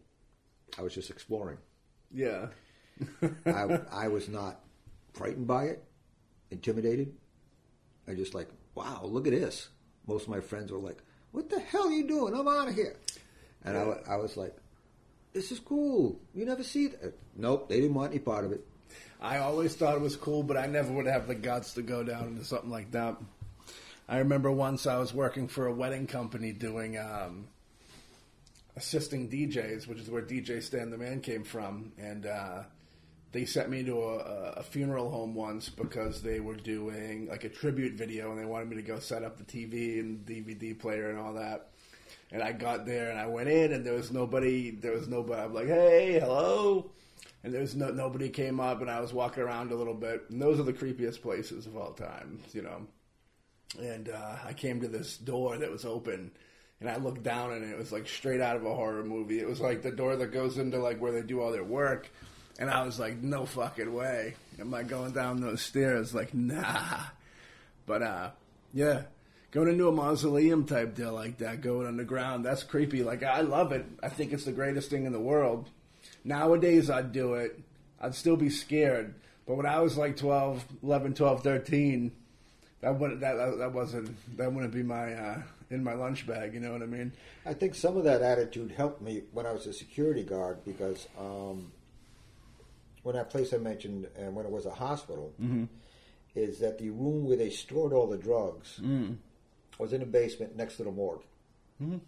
[0.77, 1.59] I was just exploring.
[2.13, 2.47] Yeah.
[3.47, 4.61] I, I was not
[5.13, 5.85] frightened by it,
[6.51, 7.15] intimidated.
[8.07, 9.69] I just like, wow, look at this.
[10.07, 10.99] Most of my friends were like,
[11.33, 12.35] what the hell are you doing?
[12.35, 12.97] I'm out of here.
[13.65, 14.57] And I, I was like,
[15.33, 16.19] this is cool.
[16.35, 17.19] You never see that.
[17.37, 18.67] Nope, they didn't want any part of it.
[19.21, 22.03] I always thought it was cool, but I never would have the guts to go
[22.03, 23.17] down into something like that.
[24.09, 27.49] I remember once I was working for a wedding company doing um,
[28.79, 32.63] assisting DJs, which is where DJ Stan the Man came from, and uh,
[33.33, 37.49] they sent me to a, a funeral home once because they were doing like a
[37.49, 41.11] tribute video, and they wanted me to go set up the TV and DVD player
[41.11, 41.71] and all that.
[42.31, 44.71] And I got there and I went in and there was nobody.
[44.71, 45.43] There was nobody.
[45.43, 46.93] I'm like, hey, hello.
[47.43, 50.27] And there was no nobody came up, and I was walking around a little bit.
[50.31, 52.87] And those are the creepiest places of all time, you know.
[53.81, 56.31] And uh, I came to this door that was open,
[56.81, 59.41] and I looked down, and it was like straight out of a horror movie.
[59.41, 62.09] It was like the door that goes into like where they do all their work.
[62.61, 64.35] And I was like, no fucking way.
[64.61, 66.15] Am I going down those stairs?
[66.15, 67.01] Like, nah.
[67.87, 68.31] But uh,
[68.75, 69.03] yeah,
[69.51, 73.03] going into a mausoleum type deal like that, going underground, that's creepy.
[73.03, 73.87] Like, I love it.
[74.03, 75.69] I think it's the greatest thing in the world.
[76.25, 77.61] Nowadays, I'd do it.
[78.01, 79.15] I'd still be scared.
[79.47, 82.13] But when I was like 12, 11, 12, 13,
[82.81, 86.55] that wouldn't that that wasn't that wouldn't be my uh, in my lunch bag.
[86.55, 87.13] You know what I mean?
[87.45, 91.07] I think some of that attitude helped me when I was a security guard because
[91.19, 91.73] um,
[93.03, 95.65] when that place I mentioned and when it was a hospital, mm-hmm.
[96.35, 99.17] is that the room where they stored all the drugs mm.
[99.79, 101.23] was in the basement next to the morgue.
[101.83, 101.99] Mm-hmm.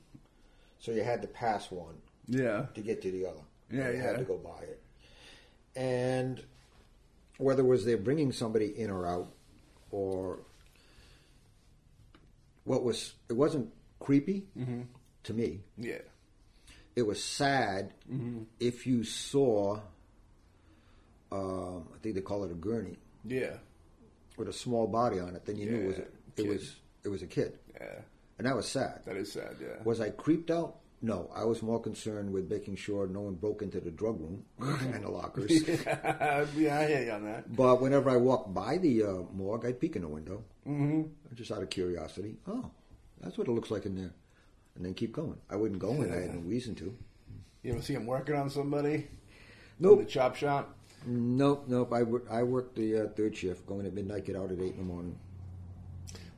[0.79, 1.96] So you had to pass one
[2.27, 2.66] Yeah.
[2.75, 3.42] to get to the other.
[3.70, 4.03] Yeah, you yeah.
[4.03, 4.83] had to go by it.
[5.77, 6.42] And
[7.38, 9.33] whether it was they're bringing somebody in or out,
[9.90, 10.40] or
[12.64, 14.46] what was it wasn't creepy
[15.25, 15.61] to me.
[15.77, 15.99] Yeah.
[16.96, 18.42] It was sad Mm-hmm.
[18.59, 19.81] if you saw.
[21.33, 23.57] Um, I think they call it a gurney Yeah.
[24.37, 25.44] with a small body on it.
[25.46, 26.49] Then you knew it was a, it kid.
[26.49, 28.01] was it was a kid, Yeah.
[28.38, 29.03] and that was sad.
[29.07, 29.57] That is sad.
[29.61, 29.83] Yeah.
[29.85, 30.77] Was I creeped out?
[31.03, 34.44] No, I was more concerned with making sure no one broke into the drug room
[34.59, 35.51] and the lockers.
[35.87, 36.44] yeah,
[36.81, 37.55] I hear you on that.
[37.57, 41.03] But whenever I walked by the uh, morgue, I'd peek in the window, mm-hmm.
[41.35, 42.37] just out of curiosity.
[42.46, 42.70] Oh,
[43.20, 44.12] that's what it looks like in there,
[44.77, 45.38] and then keep going.
[45.51, 46.12] I wouldn't go in.
[46.12, 46.96] I had no reason to.
[47.62, 49.09] You ever see him working on somebody?
[49.79, 50.01] Nope.
[50.01, 50.77] In the chop shop?
[51.07, 51.92] Nope, nope.
[51.92, 52.27] I work.
[52.31, 54.85] I worked the uh, third shift, going at midnight, get out at eight in the
[54.85, 55.18] morning.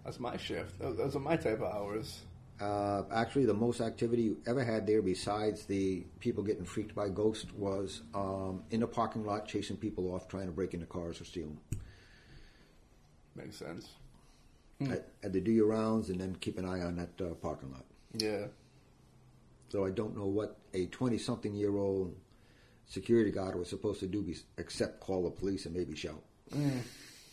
[0.05, 0.79] That's my shift.
[0.81, 2.23] Those, are my type of hours.
[2.61, 7.09] Uh, actually, the most activity you ever had there, besides the people getting freaked by
[7.09, 11.21] ghosts, was um, in the parking lot chasing people off, trying to break into cars
[11.21, 11.61] or steal them.
[13.35, 13.89] Makes sense.
[14.87, 17.71] Had, had to do your rounds and then keep an eye on that uh, parking
[17.73, 17.85] lot.
[18.17, 18.47] Yeah.
[19.69, 22.15] So I don't know what a twenty-something-year-old
[22.87, 26.23] security guard was supposed to do, except call the police and maybe shout.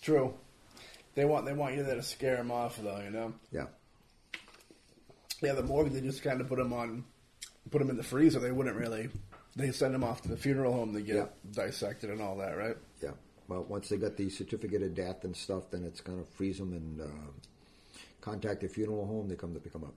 [0.01, 0.33] True.
[1.15, 3.01] They want they want you there to scare them off, though.
[3.03, 3.33] You know.
[3.51, 3.65] Yeah,
[5.41, 5.91] Yeah, the morgue.
[5.91, 7.03] They just kind of put them on,
[7.71, 8.39] put them in the freezer.
[8.39, 9.09] They wouldn't really.
[9.55, 11.25] They send them off to the funeral home to get Yeah.
[11.51, 12.77] dissected and all that, right?
[13.03, 13.11] yeah.
[13.49, 16.59] Well, once they got the certificate of death and stuff, then it's going to freeze
[16.59, 17.05] them and uh,
[18.21, 19.27] contact the funeral home.
[19.27, 19.95] They come to pick them up.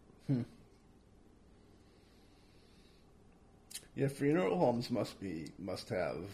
[3.95, 6.25] Yeah, funeral homes must be must have.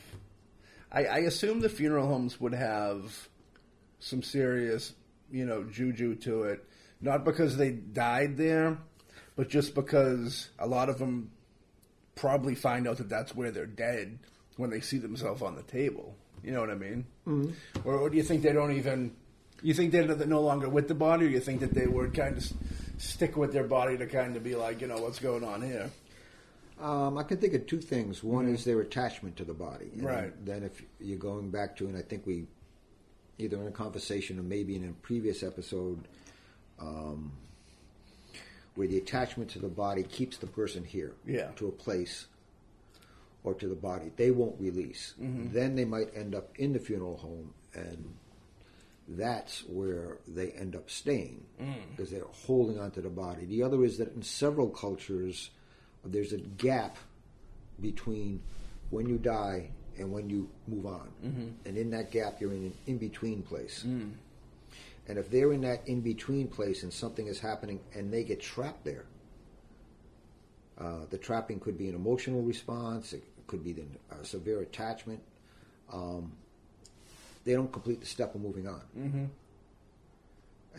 [0.92, 3.28] I, I assume the funeral homes would have
[3.98, 4.94] some serious,
[5.30, 6.64] you know, juju to it
[7.00, 8.78] not because they died there,
[9.36, 11.30] but just because a lot of them
[12.14, 14.18] probably find out that that's where they're dead
[14.56, 16.16] when they see themselves on the table.
[16.42, 17.06] You know what I mean?
[17.26, 17.88] Mm-hmm.
[17.88, 19.14] Or, or do you think they don't even?
[19.62, 22.36] You think they're no longer with the body, or you think that they would kind
[22.36, 22.52] of
[22.98, 25.90] stick with their body to kind of be like, you know, what's going on here?
[26.80, 28.22] Um, I can think of two things.
[28.22, 28.54] One mm-hmm.
[28.54, 29.90] is their attachment to the body.
[29.96, 30.32] Right.
[30.44, 32.46] Then, if you're going back to, and I think we,
[33.38, 36.06] either in a conversation or maybe in a previous episode,
[36.78, 37.32] um,
[38.76, 41.48] where the attachment to the body keeps the person here, yeah.
[41.56, 42.26] to a place
[43.44, 45.14] or to the body, they won't release.
[45.20, 45.52] Mm-hmm.
[45.52, 48.14] Then they might end up in the funeral home, and
[49.08, 51.74] that's where they end up staying mm.
[51.90, 53.46] because they're holding onto the body.
[53.46, 55.50] The other is that in several cultures
[56.04, 56.98] there's a gap
[57.80, 58.42] between
[58.90, 61.08] when you die and when you move on.
[61.24, 61.46] Mm-hmm.
[61.64, 63.84] And in that gap, you're in an in between place.
[63.86, 64.12] Mm.
[65.08, 68.40] And if they're in that in between place and something is happening and they get
[68.40, 69.06] trapped there,
[70.80, 73.74] uh, the trapping could be an emotional response, it could be
[74.10, 75.20] a severe attachment.
[75.92, 76.32] Um,
[77.44, 78.82] they don't complete the step of moving on.
[78.96, 79.24] Mm-hmm.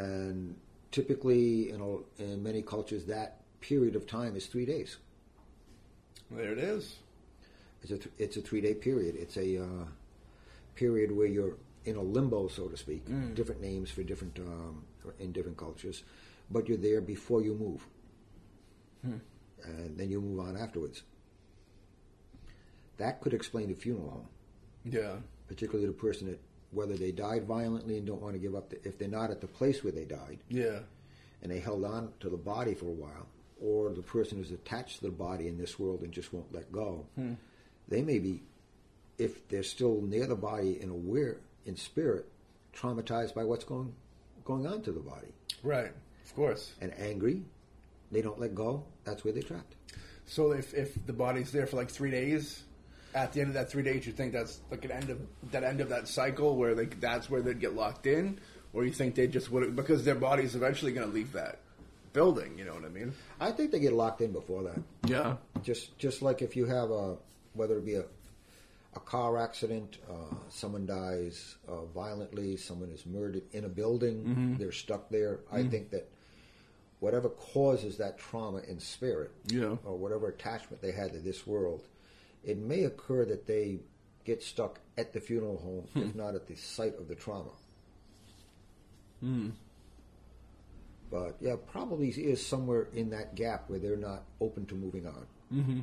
[0.01, 0.55] And
[0.91, 4.97] typically, in, a, in many cultures, that period of time is three days.
[6.31, 6.97] There it is.
[7.81, 9.15] It's a th- it's a three day period.
[9.15, 9.85] It's a uh,
[10.75, 13.07] period where you're in a limbo, so to speak.
[13.09, 13.33] Mm.
[13.35, 14.83] Different names for different um,
[15.19, 16.03] in different cultures,
[16.51, 17.88] but you're there before you move,
[19.03, 19.17] hmm.
[19.63, 21.03] And then you move on afterwards.
[22.97, 24.27] That could explain the funeral home.
[24.85, 25.15] Yeah,
[25.47, 26.39] particularly the person that
[26.71, 28.69] whether they died violently and don't want to give up.
[28.69, 30.39] The, if they're not at the place where they died.
[30.49, 30.79] Yeah,
[31.41, 33.27] and they held on to the body for a while
[33.61, 36.71] or the person is attached to the body in this world and just won't let
[36.71, 37.33] go, hmm.
[37.87, 38.41] they may be,
[39.17, 42.25] if they're still near the body and aware in spirit,
[42.73, 43.93] traumatized by what's going
[44.45, 45.27] going on to the body.
[45.61, 45.91] Right,
[46.25, 46.73] of course.
[46.81, 47.43] And angry,
[48.11, 48.85] they don't let go.
[49.03, 49.75] That's where they're trapped.
[50.25, 52.63] So if if the body's there for like three days,
[53.13, 55.19] at the end of that three days, you think that's like an end of
[55.51, 58.39] that end of that cycle where they that's where they'd get locked in,
[58.73, 61.59] or you think they just would because their body's eventually going to leave that
[62.13, 62.57] building.
[62.57, 63.13] You know what I mean?
[63.39, 64.81] I think they get locked in before that.
[65.05, 65.37] Yeah.
[65.63, 67.17] Just just like if you have a
[67.53, 68.05] whether it be a
[68.95, 74.57] a car accident, uh, someone dies uh, violently, someone is murdered in a building, mm-hmm.
[74.57, 75.37] they're stuck there.
[75.37, 75.55] Mm-hmm.
[75.55, 76.09] I think that
[76.99, 79.75] whatever causes that trauma in spirit, yeah.
[79.83, 81.83] or whatever attachment they had to this world,
[82.43, 83.79] it may occur that they
[84.25, 86.09] get stuck at the funeral home, hmm.
[86.09, 87.51] if not at the site of the trauma.
[89.23, 89.51] Mm.
[91.12, 95.25] But yeah, probably is somewhere in that gap where they're not open to moving on.
[95.53, 95.79] Mm-hmm.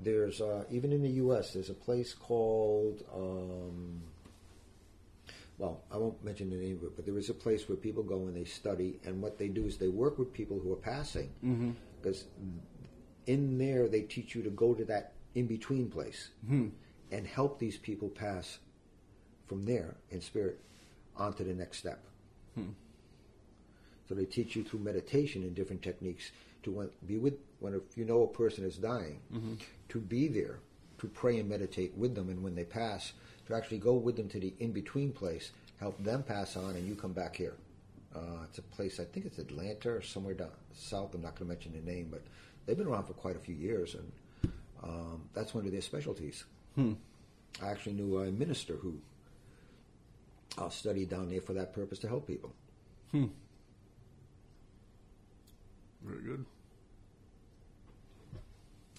[0.00, 1.52] There's uh, even in the U.S.
[1.52, 3.04] There's a place called.
[3.14, 4.02] Um,
[5.62, 8.02] well, I won't mention the name of it, but there is a place where people
[8.02, 10.82] go and they study, and what they do is they work with people who are
[10.94, 11.30] passing,
[12.00, 12.58] because mm-hmm.
[13.28, 16.66] in there they teach you to go to that in between place mm-hmm.
[17.12, 18.58] and help these people pass
[19.46, 20.58] from there in spirit
[21.16, 22.00] onto the next step.
[22.56, 22.70] Hmm.
[24.08, 26.32] So they teach you through meditation and different techniques
[26.64, 29.54] to be with when if you know a person is dying, mm-hmm.
[29.90, 30.58] to be there,
[30.98, 33.12] to pray and meditate with them, and when they pass,
[33.46, 35.52] to actually go with them to the in between place,
[35.82, 37.54] help them pass on, and you come back here.
[38.14, 41.14] Uh, it's a place I think it's Atlanta or somewhere down south.
[41.14, 42.22] I'm not going to mention the name, but
[42.64, 44.52] they've been around for quite a few years, and
[44.82, 46.44] um, that's one of their specialties.
[46.76, 46.92] Hmm.
[47.60, 48.98] I actually knew a minister who
[50.56, 52.52] uh, studied down there for that purpose to help people.
[53.10, 53.26] Hmm.
[56.02, 56.44] Very good.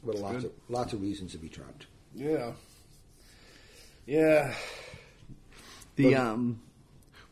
[0.05, 0.45] But lots good.
[0.45, 1.85] of lots of reasons to be trapped.
[2.13, 2.51] Yeah.
[4.05, 4.53] Yeah.
[5.95, 6.59] The but, um,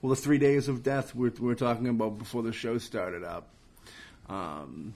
[0.01, 3.23] well, the three days of death we we were talking about before the show started
[3.23, 3.49] up.
[4.27, 4.93] Um,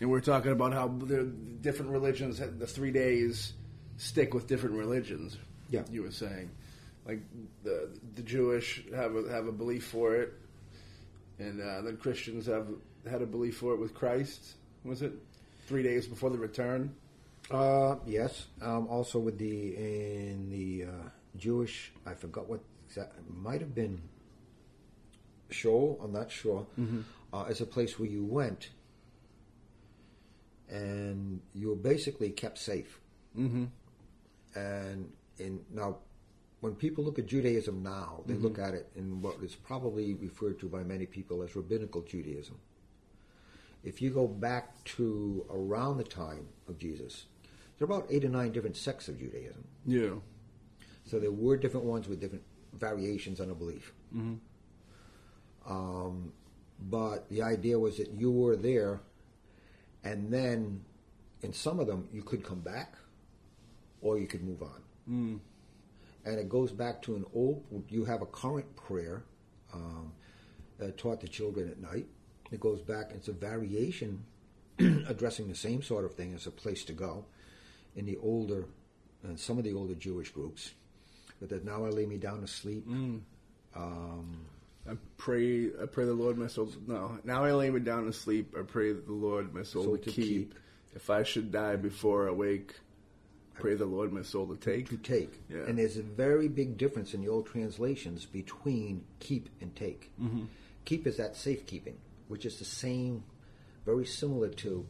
[0.00, 3.52] and we are talking about how the different religions, the three days,
[3.96, 5.36] stick with different religions.
[5.70, 6.50] Yeah, you were saying,
[7.06, 7.20] like
[7.64, 10.32] the the Jewish have a, have a belief for it,
[11.38, 12.68] and uh, then Christians have
[13.10, 14.54] had a belief for it with Christ.
[14.84, 15.12] Was it
[15.66, 16.94] three days before the return?
[17.50, 18.46] Uh, yes.
[18.62, 22.60] Um, also with the in the uh, Jewish, I forgot what
[22.94, 24.00] that might have been.
[25.50, 26.66] Show, I'm not sure.
[26.78, 27.00] Mm-hmm.
[27.32, 28.68] Uh, as a place where you went,
[30.68, 33.00] and you were basically kept safe.
[33.38, 33.64] Mm-hmm.
[34.54, 35.98] And in now,
[36.60, 38.42] when people look at Judaism now, they mm-hmm.
[38.42, 42.58] look at it in what is probably referred to by many people as rabbinical Judaism
[43.84, 47.26] if you go back to around the time of Jesus,
[47.78, 49.64] there are about eight or nine different sects of Judaism.
[49.86, 50.14] Yeah.
[51.04, 53.92] So there were different ones with different variations on a belief.
[54.14, 54.34] Mm-hmm.
[55.70, 56.32] Um,
[56.80, 59.00] but the idea was that you were there,
[60.04, 60.84] and then
[61.42, 62.94] in some of them you could come back,
[64.00, 64.82] or you could move on.
[65.10, 65.40] Mm.
[66.24, 67.64] And it goes back to an old.
[67.88, 69.24] You have a current prayer
[69.72, 70.12] um,
[70.96, 72.06] taught to children at night.
[72.50, 73.10] It goes back.
[73.14, 74.24] It's a variation
[74.78, 77.24] addressing the same sort of thing as a place to go
[77.96, 78.66] in the older
[79.22, 80.72] and some of the older Jewish groups.
[81.40, 82.88] But that now I lay me down to sleep.
[82.88, 83.20] Mm.
[83.76, 84.46] Um,
[84.88, 85.66] I pray.
[85.80, 86.70] I pray the Lord my soul.
[86.86, 88.54] No, now I lay me down to sleep.
[88.58, 90.24] I pray that the Lord my soul, Soul to, to keep.
[90.24, 90.54] keep.
[90.94, 92.74] If I should die before I wake,
[93.54, 94.88] pray the Lord my soul to take.
[94.88, 95.40] to take.
[95.48, 95.64] Yeah.
[95.66, 100.10] And there's a very big difference in the old translations between keep and take.
[100.20, 100.44] Mm-hmm.
[100.84, 103.22] Keep is that safekeeping, which is the same,
[103.84, 104.86] very similar to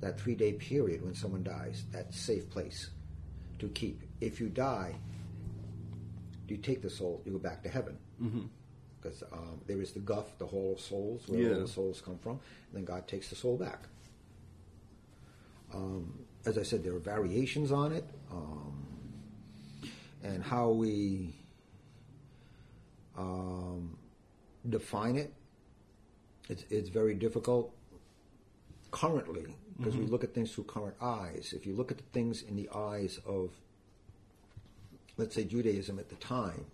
[0.00, 2.90] that three day period when someone dies, that safe place
[3.58, 4.02] to keep.
[4.20, 4.94] If you die,
[6.50, 7.96] you take the soul, you go back to heaven.
[9.00, 11.54] Because um, there is the Guf, the hall of souls, where Yeah.
[11.54, 13.84] all the souls come from, and then God takes the soul back.
[15.72, 18.82] Um, as I said, there are variations on it, um,
[20.24, 21.34] and how we
[23.16, 23.96] um,
[24.68, 25.32] define it.
[26.48, 27.74] It's, it's very difficult
[28.90, 31.52] currently because we look at things through current eyes.
[31.54, 33.50] If you look at the things in the eyes of,
[35.18, 36.64] let's say, Judaism at the time,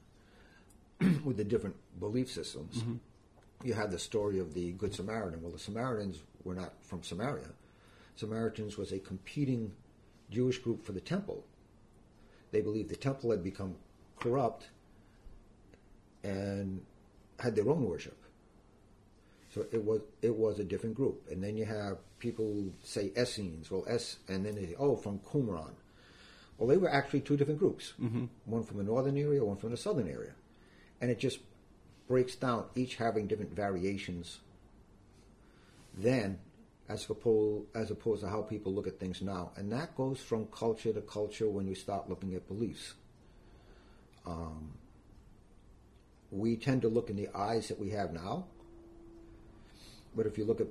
[1.24, 2.96] with the different belief systems, mm-hmm.
[3.64, 5.42] you had the story of the Good Samaritan.
[5.42, 7.48] Well, the Samaritans were not from Samaria.
[8.16, 9.72] Samaritans was a competing
[10.30, 11.44] Jewish group for the temple.
[12.52, 13.74] They believed the temple had become
[14.16, 14.68] corrupt
[16.22, 16.80] and
[17.40, 18.16] had their own worship.
[19.52, 21.28] So it was it was a different group.
[21.30, 25.18] And then you have people say Essenes, well Es and then they say, oh from
[25.20, 25.74] Qumran.
[26.58, 27.94] Well they were actually two different groups.
[28.00, 28.26] Mm-hmm.
[28.46, 30.32] One from the northern area, one from the southern area.
[31.00, 31.38] And it just
[32.08, 34.40] breaks down, each having different variations
[35.96, 36.38] then
[36.88, 39.52] as opposed, as opposed to how people look at things now.
[39.56, 42.94] And that goes from culture to culture when you start looking at beliefs.
[44.26, 44.74] Um,
[46.30, 48.46] we tend to look in the eyes that we have now,
[50.16, 50.66] but if you look at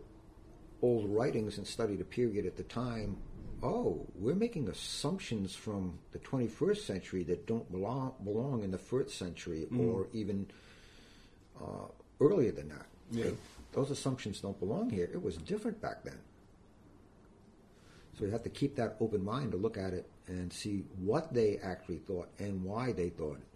[0.82, 3.18] old writings and study the period at the time,
[3.64, 9.18] oh, we're making assumptions from the 21st century that don't belong, belong in the first
[9.18, 10.46] century or even
[11.62, 11.88] uh,
[12.20, 12.86] earlier than that.
[13.12, 13.32] Yeah.
[13.72, 15.10] Those assumptions don't belong here.
[15.12, 16.20] It was different back then.
[18.18, 21.34] So you have to keep that open mind to look at it and see what
[21.34, 23.48] they actually thought and why they thought it,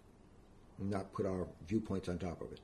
[0.80, 2.60] and not put our viewpoints on top of it.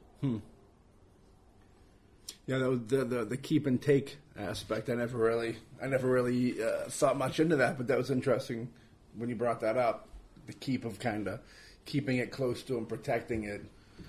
[2.47, 4.89] Yeah, the, the the keep and take aspect.
[4.91, 8.69] I never really, I never really uh, thought much into that, but that was interesting
[9.17, 10.09] when you brought that up.
[10.47, 11.41] The keep of kind of
[11.87, 13.65] keeping it close to and protecting it,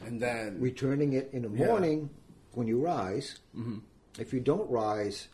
[0.05, 1.65] and then Returning it in the Yeah.
[1.67, 2.09] morning
[2.53, 3.39] when you rise.
[4.19, 5.27] If you don't rise,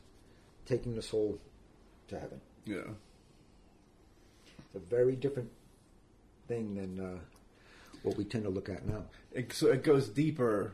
[0.68, 1.40] taking the soul
[2.10, 2.40] to heaven.
[2.66, 2.82] yeah,
[4.58, 5.50] It's a very different
[6.48, 7.20] thing than uh,
[8.04, 9.06] what we tend to look at now.
[9.32, 10.74] it, so it goes deeper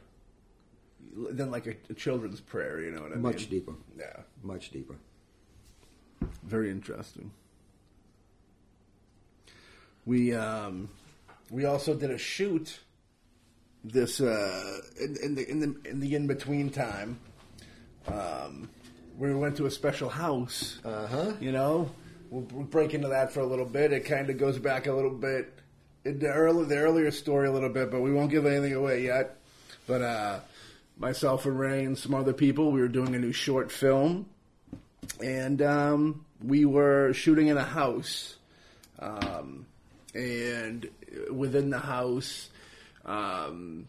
[1.15, 2.81] than like a, a children's prayer.
[2.81, 3.23] You know what I mean?
[3.23, 3.73] Much deeper.
[3.97, 4.95] Yeah, Much deeper.
[6.43, 7.31] very interesting.
[10.05, 10.89] We um,
[11.51, 12.79] we also did a shoot
[13.83, 17.19] this uh, in, in the in the in the in between time.
[18.07, 18.69] Um,
[19.17, 20.79] we went to a special house.
[20.85, 21.33] Uh-huh.
[21.41, 21.91] You know,
[22.29, 23.91] we'll, we'll break into that for a little bit.
[23.91, 25.53] It kind of goes back a little bit
[26.05, 29.03] in the early the earlier story a little bit, but we won't give anything away
[29.03, 29.37] yet.
[29.87, 30.39] But uh,
[30.97, 34.27] myself and Ray and some other people, we were doing a new short film,
[35.23, 38.35] and um, we were shooting in a house.
[38.99, 39.65] Um,
[40.15, 40.89] and
[41.31, 42.49] within the house,
[43.05, 43.87] um,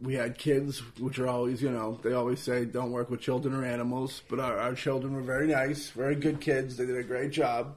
[0.00, 3.54] we had kids, which are always, you know, they always say don't work with children
[3.54, 6.76] or animals, but our, our children were very nice, very good kids.
[6.76, 7.76] They did a great job.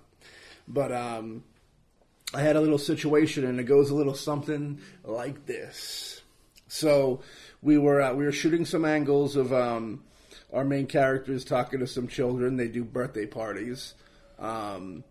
[0.68, 1.44] But um,
[2.34, 6.22] I had a little situation, and it goes a little something like this.
[6.68, 7.22] So
[7.62, 10.04] we were uh, we were shooting some angles of um,
[10.54, 12.58] our main characters talking to some children.
[12.58, 13.94] They do birthday parties.
[14.40, 15.04] Um,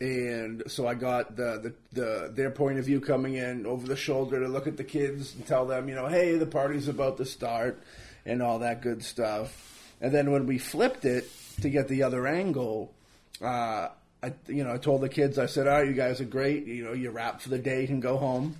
[0.00, 3.96] and so I got the, the, the their point of view coming in over the
[3.96, 7.18] shoulder to look at the kids and tell them, you know, hey, the party's about
[7.18, 7.82] to start
[8.24, 9.92] and all that good stuff.
[10.00, 11.30] And then when we flipped it
[11.60, 12.94] to get the other angle,
[13.42, 13.88] uh,
[14.22, 16.66] I you know I told the kids I said, all right, you guys are great.
[16.66, 18.56] You know, you wrap for the day, can go home.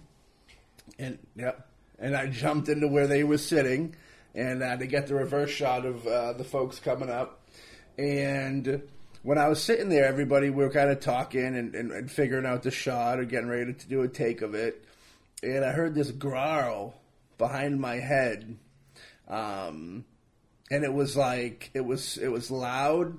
[0.99, 1.67] And yep,
[2.01, 3.95] and I jumped into where they were sitting,
[4.35, 7.41] and uh, to get the reverse shot of uh, the folks coming up,
[7.99, 8.83] and
[9.23, 12.47] when I was sitting there, everybody we were kind of talking and, and, and figuring
[12.47, 14.85] out the shot or getting ready to do a take of it.
[15.43, 16.95] And I heard this growl
[17.39, 18.57] behind my head.
[19.29, 20.05] Um,
[20.71, 23.19] and it was like it was it was loud,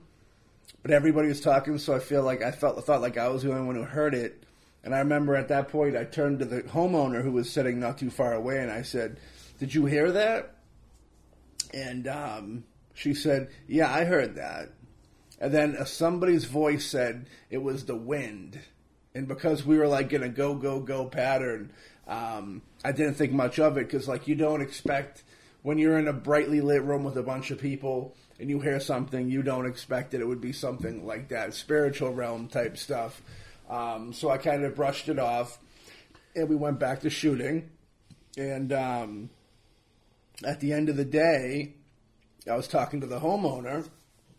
[0.81, 1.77] but everybody was talking.
[1.77, 4.13] So I feel like I felt thought like I was the only one who heard
[4.13, 4.43] it.
[4.83, 7.97] And I remember at that point, I turned to the homeowner who was sitting not
[7.97, 9.19] too far away, and I said,
[9.59, 10.55] "Did you hear that?"
[11.73, 12.63] And um,
[12.93, 14.69] she said, "Yeah, I heard that."
[15.39, 18.59] And then uh, somebody's voice said it was the wind.
[19.13, 21.73] And because we were like in a go go go pattern,
[22.07, 25.23] um, I didn't think much of it because like you don't expect
[25.63, 28.79] when you're in a brightly lit room with a bunch of people and you hear
[28.79, 33.21] something, you don't expect that it would be something like that spiritual realm type stuff.
[33.71, 35.57] Um, so I kind of brushed it off,
[36.35, 37.69] and we went back to shooting.
[38.37, 39.29] And um,
[40.45, 41.75] at the end of the day,
[42.49, 43.87] I was talking to the homeowner,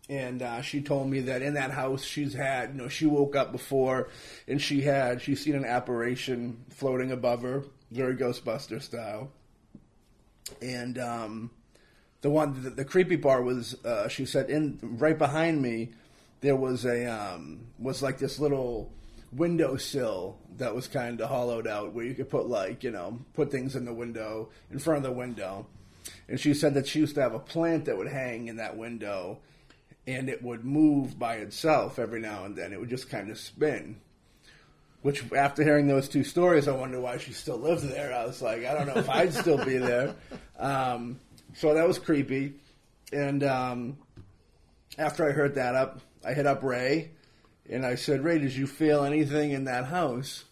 [0.08, 3.34] and uh, she told me that in that house she's had, you know, she woke
[3.34, 4.10] up before,
[4.46, 9.30] and she had she's seen an apparition floating above her, very Ghostbuster style.
[10.60, 11.50] And um,
[12.20, 15.92] the one, the, the creepy part was, uh, she said, in right behind me,
[16.42, 18.92] there was a um, was like this little
[19.32, 23.50] windowsill that was kind of hollowed out where you could put like you know put
[23.50, 25.66] things in the window in front of the window.
[26.28, 28.76] And she said that she used to have a plant that would hang in that
[28.76, 29.38] window
[30.06, 32.72] and it would move by itself every now and then.
[32.72, 34.00] It would just kind of spin.
[35.02, 38.12] Which after hearing those two stories i wonder why she still lived there.
[38.12, 40.14] I was like i don't know if i'd still be there.
[40.58, 41.18] Um,
[41.54, 42.52] so that was creepy.
[43.12, 43.96] And um,
[44.96, 47.10] after i heard that up i hit up ray
[47.70, 50.44] and I said, Ray, did you feel anything in that house?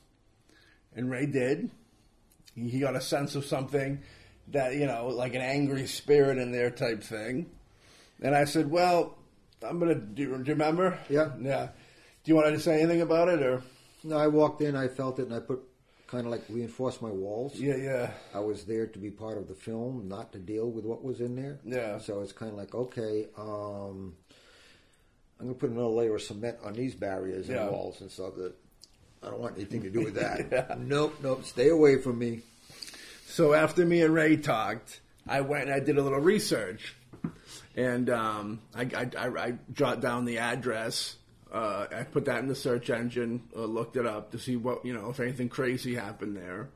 [0.95, 1.71] And Ray did.
[2.55, 4.01] He got a sense of something
[4.49, 7.51] that, you know, like an angry spirit in there type thing.
[8.21, 9.17] And I said, well,
[9.63, 10.99] I'm going to, do you remember?
[11.09, 11.31] Yeah.
[11.41, 11.69] Yeah.
[12.25, 13.63] Do you want to say anything about it or?
[14.03, 15.63] No, I walked in, I felt it, and I put
[16.07, 17.55] kind of like reinforced my walls.
[17.55, 18.11] Yeah, yeah.
[18.35, 21.21] I was there to be part of the film, not to deal with what was
[21.21, 21.61] in there.
[21.65, 21.99] Yeah.
[21.99, 24.17] So it's kind of like, okay, um,
[25.41, 27.69] I'm going to put another layer of cement on these barriers and Yeah.
[27.71, 28.53] walls and stuff that
[29.23, 30.49] I don't want anything to do with that.
[30.53, 30.75] Yeah.
[30.79, 32.41] Nope, nope, stay away from me.
[33.27, 36.95] So after me and Ray talked, I went and I did a little research,
[37.77, 41.17] and um, I, I, I, I jot down the address.
[41.53, 44.85] Uh, I put that in the search engine, uh, looked it up to see what
[44.85, 46.69] you know if anything crazy happened there,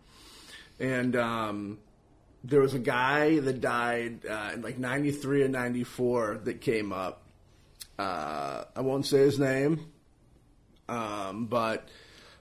[0.78, 1.78] and um,
[2.44, 7.22] there was a guy that died uh, in like '93 or '94 that came up.
[7.98, 9.92] Uh, I won't say his name,
[10.88, 11.88] um, but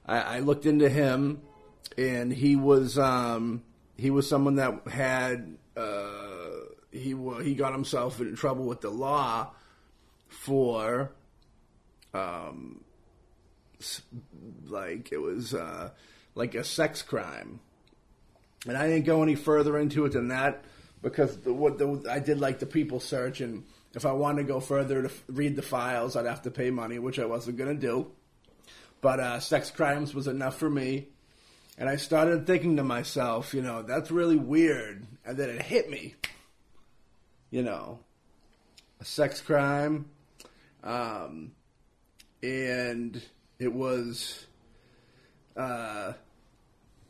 [0.05, 1.41] I, I looked into him,
[1.97, 3.63] and he was um,
[3.97, 6.49] he was someone that had uh,
[6.91, 9.51] he he got himself in trouble with the law
[10.27, 11.11] for
[12.13, 12.83] um,
[14.67, 15.89] like it was uh,
[16.35, 17.59] like a sex crime,
[18.67, 20.63] and I didn't go any further into it than that
[21.01, 23.63] because the, what the, I did like the people search, and
[23.95, 26.99] if I wanted to go further to read the files, I'd have to pay money,
[26.99, 28.11] which I wasn't going to do.
[29.01, 31.09] But uh, sex crimes was enough for me.
[31.77, 35.05] And I started thinking to myself, you know, that's really weird.
[35.25, 36.15] And then it hit me.
[37.51, 37.99] You know,
[38.99, 40.05] a sex crime.
[40.83, 41.51] Um,
[42.41, 43.21] and
[43.59, 44.45] it was,
[45.55, 46.13] uh,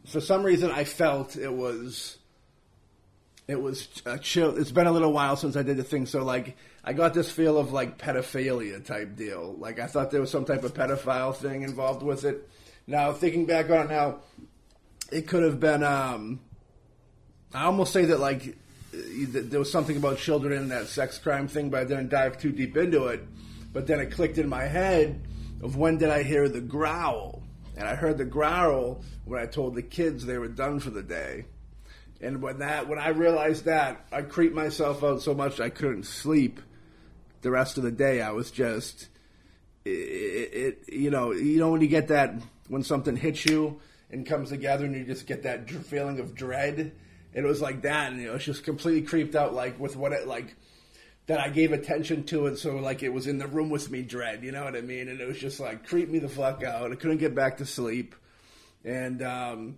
[0.06, 2.18] for some reason, I felt it was,
[3.48, 4.58] it was a chill.
[4.58, 6.06] It's been a little while since I did the thing.
[6.06, 9.56] So, like, I got this feel of, like, pedophilia type deal.
[9.58, 12.50] Like, I thought there was some type of pedophile thing involved with it.
[12.88, 14.20] Now, thinking back on it now,
[15.12, 15.84] it could have been.
[15.84, 16.40] Um,
[17.54, 18.58] I almost say that like
[18.94, 18.98] uh,
[19.30, 22.52] there was something about children in that sex crime thing, but I didn't dive too
[22.52, 23.24] deep into it.
[23.72, 25.22] But then it clicked in my head
[25.62, 27.44] of when did I hear the growl?
[27.78, 31.02] And I heard the growl when I told the kids they were done for the
[31.02, 31.46] day.
[32.22, 36.04] And when that when I realized that, I creeped myself out so much I couldn't
[36.04, 36.60] sleep
[37.44, 38.22] the rest of the day.
[38.22, 39.10] I was just
[39.86, 42.36] it, it, you know, you know when you get that
[42.68, 43.80] when something hits you
[44.10, 46.94] and comes together, and you just get that feeling of dread.
[47.34, 50.14] It was like that, and you know, it's just completely creeped out, like with what
[50.14, 50.56] it like
[51.26, 54.02] that I gave attention to it, so like it was in the room with me,
[54.02, 54.44] dread.
[54.44, 55.08] You know what I mean?
[55.08, 56.92] And it was just like creep me the fuck out.
[56.92, 58.16] I couldn't get back to sleep,
[58.86, 59.78] and um,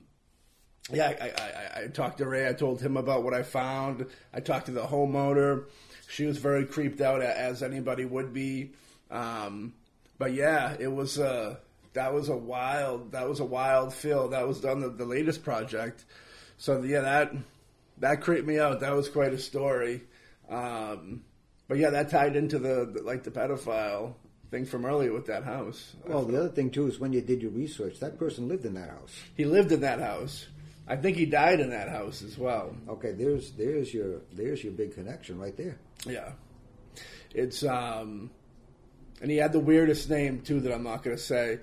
[0.91, 2.47] yeah, I, I, I talked to Ray.
[2.47, 4.05] I told him about what I found.
[4.34, 5.66] I talked to the homeowner.
[6.16, 8.72] She was very creeped out, as anybody would be.
[9.11, 9.74] Um,
[10.18, 11.57] but yeah, it was uh,
[11.91, 14.30] that was a wild that was a wild feel.
[14.30, 16.05] That was done the, the latest project.
[16.57, 17.34] So yeah, that
[17.97, 18.80] that creeped me out.
[18.80, 20.03] That was quite a story.
[20.49, 21.26] Um,
[21.68, 24.13] but yeah, that tied into the, the like the pedophile
[24.51, 25.97] thing from earlier with that house.
[26.07, 28.76] Well, the other thing too is when you did your research, that person lived in
[28.76, 29.13] that house.
[29.36, 30.47] He lived in that house.
[30.88, 32.74] I think he died in that house as well.
[32.88, 35.78] Okay, there's there's your there's your big connection right there.
[36.06, 36.32] Yeah.
[37.34, 38.32] It's um
[39.22, 41.60] and he had the weirdest name too that I'm not gonna say.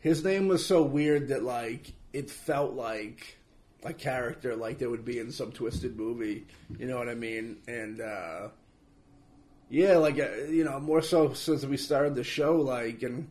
[0.00, 3.38] His name was so weird that like it felt like
[3.84, 6.46] a character like that would be in some twisted movie.
[6.78, 7.58] You know what I mean?
[7.66, 8.48] And uh
[9.70, 13.28] yeah, like uh, you know, more so since we started the show like and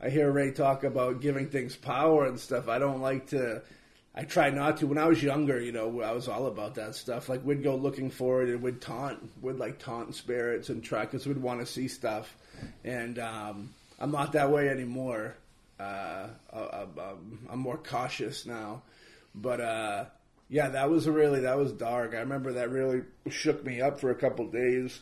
[0.00, 2.68] I hear Ray talk about giving things power and stuff.
[2.68, 3.62] I don't like to
[4.14, 4.86] I tried not to.
[4.86, 7.28] When I was younger, you know, I was all about that stuff.
[7.30, 11.02] Like we'd go looking for it and we'd taunt, would like taunt spirits and try
[11.02, 12.36] because we'd want to see stuff.
[12.84, 15.34] And um, I'm not that way anymore.
[15.80, 18.82] Uh, I'm, I'm more cautious now.
[19.34, 20.04] But uh,
[20.50, 22.14] yeah, that was really that was dark.
[22.14, 25.00] I remember that really shook me up for a couple days.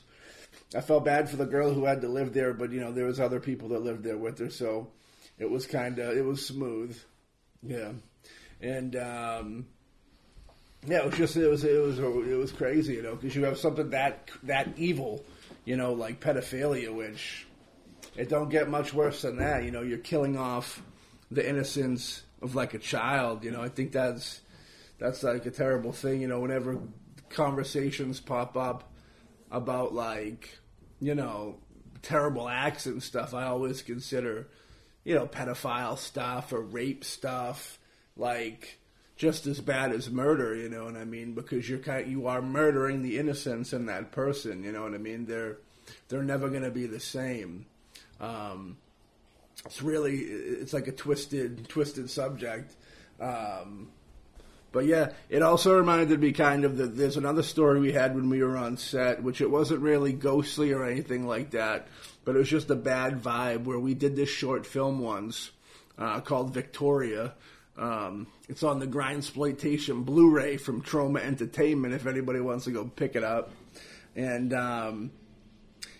[0.74, 3.06] I felt bad for the girl who had to live there, but you know there
[3.06, 4.88] was other people that lived there with her, so
[5.36, 6.96] it was kind of it was smooth.
[7.60, 7.90] Yeah
[8.60, 9.66] and um,
[10.86, 13.44] yeah, it was just it was it was it was crazy, you know, because you
[13.44, 15.24] have something that that evil,
[15.64, 17.46] you know, like pedophilia, which
[18.16, 19.64] it don't get much worse than that.
[19.64, 20.82] You know, you're killing off
[21.30, 23.44] the innocence of like a child.
[23.44, 24.40] You know, I think that's
[24.98, 26.22] that's like a terrible thing.
[26.22, 26.78] You know, whenever
[27.28, 28.90] conversations pop up
[29.50, 30.58] about like
[30.98, 31.58] you know
[32.00, 34.48] terrible acts and stuff, I always consider
[35.04, 37.78] you know pedophile stuff or rape stuff
[38.20, 38.78] like
[39.16, 41.34] just as bad as murder, you know what I mean?
[41.34, 44.98] Because you're kind, you are murdering the innocence in that person, you know what I
[44.98, 45.26] mean?
[45.26, 45.58] They're
[46.08, 47.66] they're never going to be the same.
[48.20, 48.76] Um,
[49.64, 52.76] it's really it's like a twisted twisted subject.
[53.18, 53.88] Um,
[54.72, 58.30] but yeah, it also reminded me kind of that there's another story we had when
[58.30, 61.88] we were on set, which it wasn't really ghostly or anything like that,
[62.24, 65.50] but it was just a bad vibe where we did this short film once
[65.98, 67.34] uh, called Victoria,
[67.80, 71.94] um, it's on the Grindsploitation Blu-ray from Troma Entertainment.
[71.94, 73.50] If anybody wants to go pick it up,
[74.14, 75.10] and um,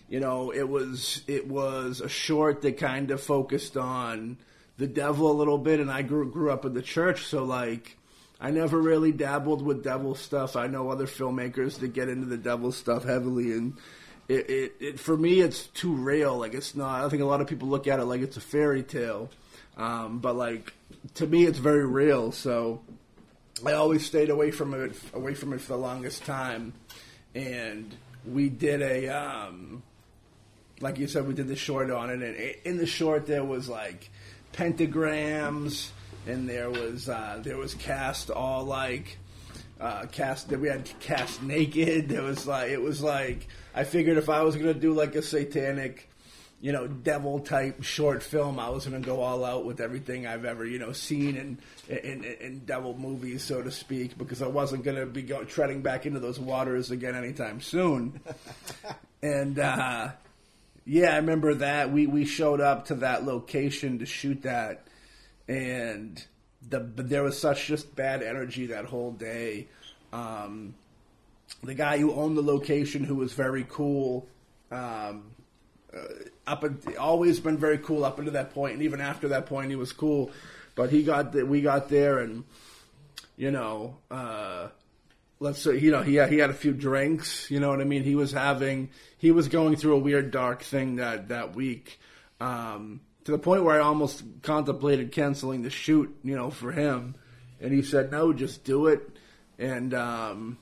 [0.08, 4.38] you know, it was it was a short that kind of focused on
[4.76, 7.96] the devil a little bit, and I grew grew up in the church, so like.
[8.42, 10.56] I never really dabbled with devil stuff.
[10.56, 13.76] I know other filmmakers that get into the devil stuff heavily, and
[14.28, 16.38] it, it, it, for me, it's too real.
[16.38, 17.04] Like it's not.
[17.04, 19.28] I think a lot of people look at it like it's a fairy tale,
[19.80, 20.74] um, but like
[21.14, 22.32] to me, it's very real.
[22.32, 22.82] So
[23.64, 26.74] I always stayed away from it, away from it for the longest time.
[27.34, 27.94] And
[28.26, 29.82] we did a, um,
[30.80, 33.68] like you said, we did the short on it, and in the short there was
[33.68, 34.10] like
[34.52, 35.88] pentagrams,
[36.26, 39.16] and there was uh, there was cast all like
[39.80, 42.08] uh, cast that we had cast naked.
[42.10, 45.22] There was like it was like I figured if I was gonna do like a
[45.22, 46.09] satanic
[46.60, 48.58] you know, devil type short film.
[48.58, 51.58] I was going to go all out with everything I've ever, you know, seen in,
[51.88, 55.80] in, in devil movies, so to speak, because I wasn't going to be go, treading
[55.80, 58.20] back into those waters again anytime soon.
[59.22, 60.10] and, uh,
[60.84, 61.92] yeah, I remember that.
[61.92, 64.86] We, we showed up to that location to shoot that,
[65.48, 66.22] and
[66.68, 69.68] the, there was such just bad energy that whole day.
[70.12, 70.74] Um,
[71.62, 74.26] the guy who owned the location, who was very cool,
[74.70, 75.24] um,
[75.94, 75.98] uh,
[76.46, 79.70] up and always been very cool up until that point, and even after that point,
[79.70, 80.30] he was cool.
[80.74, 82.44] But he got the, we got there, and
[83.36, 84.68] you know, uh,
[85.38, 87.50] let's say you know he he had a few drinks.
[87.50, 88.04] You know what I mean?
[88.04, 91.98] He was having he was going through a weird dark thing that that week.
[92.40, 97.14] Um, to the point where I almost contemplated canceling the shoot, you know, for him.
[97.60, 99.08] And he said, no, just do it.
[99.58, 100.58] And um,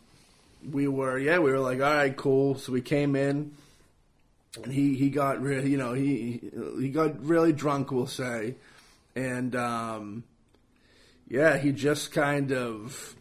[0.68, 2.57] we were, yeah, we were like, all right, cool.
[2.57, 3.53] So we came in
[4.57, 8.57] and he he got really you know he he got really drunk we'll say.
[9.15, 10.25] And um,
[11.29, 13.15] yeah he just kind of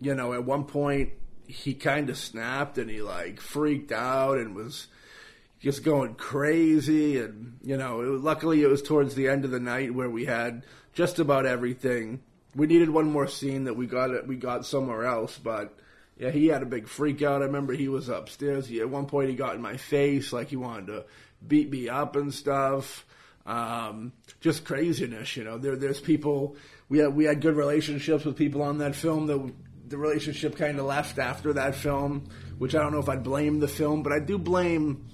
[0.00, 1.10] you know at one point
[1.46, 4.88] he kind of snapped and he like freaked out and was
[5.60, 7.18] just going crazy.
[7.18, 10.24] And you know it luckily it was towards the end of the night where we
[10.24, 12.22] had just about everything.
[12.54, 15.74] We needed one more scene that we got we got somewhere else but
[16.22, 17.42] yeah, he had a big freak out.
[17.42, 18.68] I remember he was upstairs.
[18.68, 21.04] He, at one point, he got in my face, like he wanted to
[21.44, 23.04] beat me up and stuff.
[23.44, 25.58] Um, just craziness, you know.
[25.58, 26.54] There, there's people.
[26.88, 29.26] We had we had good relationships with people on that film.
[29.26, 29.52] The
[29.88, 33.58] the relationship kind of left after that film, which I don't know if I'd blame
[33.58, 35.08] the film, but I do blame.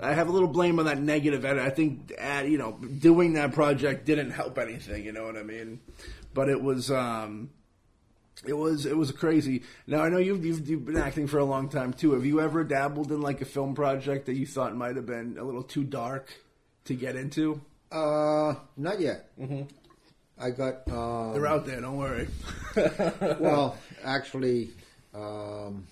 [0.00, 1.46] I have a little blame on that negative.
[1.46, 1.62] Edit.
[1.62, 5.02] I think, at, you know, doing that project didn't help anything.
[5.02, 5.80] You know what I mean?
[6.34, 6.90] But it was.
[6.90, 7.48] Um,
[8.46, 9.62] it was it was crazy.
[9.86, 12.12] Now I know you've, you've, you've been acting for a long time too.
[12.12, 15.36] Have you ever dabbled in like a film project that you thought might have been
[15.38, 16.32] a little too dark
[16.86, 17.60] to get into?
[17.90, 19.30] Uh, not yet.
[19.38, 19.62] Mm-hmm.
[20.38, 20.88] I got.
[20.90, 21.80] Um, They're out there.
[21.80, 22.28] Don't worry.
[23.38, 24.70] well, actually,
[25.14, 25.86] um,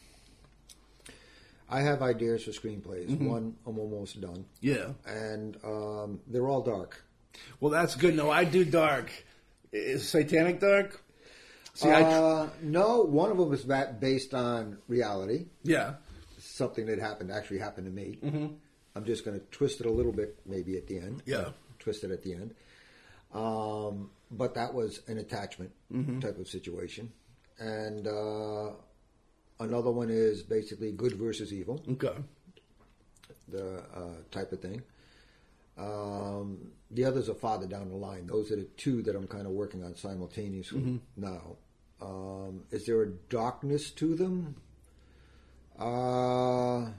[1.69, 3.09] I have ideas for screenplays.
[3.09, 3.29] Mm-hmm.
[3.29, 4.89] One I'm almost done, yeah.
[5.07, 7.05] and um, they're all dark.
[7.61, 8.17] Well, that's good.
[8.17, 9.13] No, I do dark.
[9.73, 11.01] Is satanic dark?
[11.83, 13.65] See, I Uh, no, one of them is
[14.01, 15.95] based on reality, yeah.
[16.39, 18.19] something that happened actually happened to me.
[18.23, 18.47] Mm-hmm.
[18.95, 21.23] I'm just going to twist it a little bit, maybe at the end.
[21.25, 21.51] Yeah.
[21.79, 22.55] twist it at the end.
[23.33, 26.21] Um, but that was an attachment Mm-hmm.
[26.21, 27.11] type of situation,
[27.59, 28.71] and uh,
[29.59, 31.83] another one is basically good versus evil.
[31.95, 32.15] Okay.
[33.49, 34.83] the uh, type of thing.
[35.79, 38.27] Um, the others are farther down the line.
[38.27, 41.57] Those are the two that I'm kind of working on simultaneously now.
[42.01, 44.57] Um, is there a darkness to them?
[45.79, 46.91] Uh,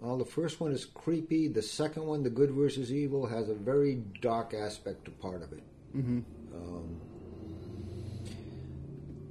[0.00, 1.48] well, the first one is creepy.
[1.48, 5.52] The second one, the good versus evil, has a very dark aspect to part of
[5.52, 5.62] it.
[5.96, 6.20] Mm-hmm.
[6.54, 7.00] Um,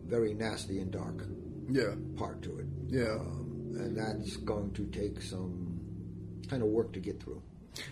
[0.05, 1.25] very nasty and dark
[1.69, 1.93] Yeah.
[2.17, 2.65] part to it.
[2.87, 3.15] Yeah.
[3.19, 5.79] Um, and that's going to take some
[6.47, 7.41] kind of work to get through.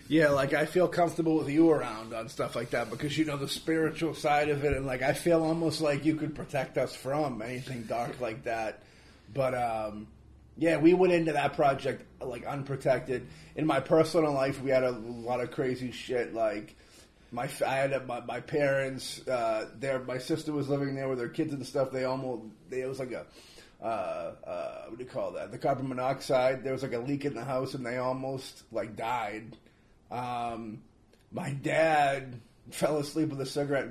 [0.07, 3.37] Yeah, like I feel comfortable with you around on stuff like that because you know
[3.37, 6.95] the spiritual side of it, and like I feel almost like you could protect us
[6.95, 8.83] from anything dark like that.
[9.33, 10.07] But um,
[10.57, 13.27] yeah, we went into that project like unprotected.
[13.55, 16.33] In my personal life, we had a lot of crazy shit.
[16.33, 16.75] Like
[17.31, 19.67] my I had a, my, my parents, uh.
[20.05, 21.91] My sister was living there with her kids and stuff.
[21.91, 23.25] They almost they, it was like a
[23.81, 25.51] uh, uh, what do you call that?
[25.51, 26.63] The carbon monoxide.
[26.63, 29.55] There was like a leak in the house, and they almost like died.
[30.11, 30.81] Um,
[31.31, 32.39] my dad
[32.71, 33.89] fell asleep with a cigarette,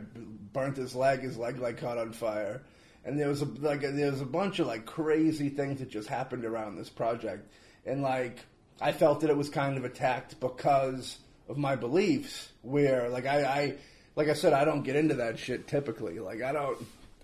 [0.52, 1.20] burnt his leg.
[1.20, 2.62] His leg like caught on fire,
[3.04, 6.08] and there was a like there was a bunch of like crazy things that just
[6.08, 7.50] happened around this project,
[7.84, 8.38] and like
[8.80, 12.50] I felt that it was kind of attacked because of my beliefs.
[12.62, 13.74] Where like I, I
[14.14, 16.18] like I said, I don't get into that shit typically.
[16.18, 16.78] Like I don't.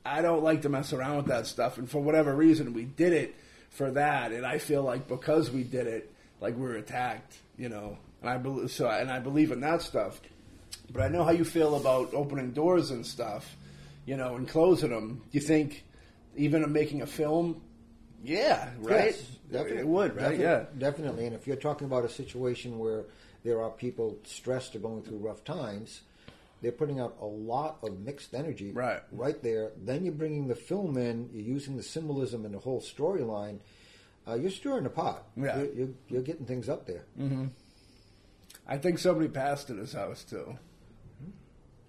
[0.05, 3.13] I don't like to mess around with that stuff, and for whatever reason, we did
[3.13, 3.37] it
[3.71, 7.69] for that, and I feel like because we did it, like we are attacked, you
[7.69, 10.21] know, and I believe so, and I believe in that stuff.
[10.93, 13.57] But I know how you feel about opening doors and stuff,
[14.07, 15.23] you know, and closing them.
[15.33, 15.85] You think
[16.37, 17.61] even making a film,
[18.25, 19.07] yeah, right?
[19.07, 19.79] Yes, definitely.
[19.79, 20.21] It would, right?
[20.39, 20.65] Definitely, Yeah.
[20.79, 21.27] definitely.
[21.27, 23.05] And if you're talking about a situation where
[23.45, 26.03] there are people stressed or going through rough times,
[26.61, 29.01] they're putting out a lot of mixed energy Right.
[29.11, 29.73] right there.
[29.85, 33.59] Then you're bringing the film in, you're using the symbolism and the whole storyline.
[34.29, 35.25] Uh, you're stirring the pot.
[35.37, 35.57] Yeah.
[35.59, 37.05] You're, you're, you're getting things up there.
[38.73, 40.57] I think somebody passed at his house too.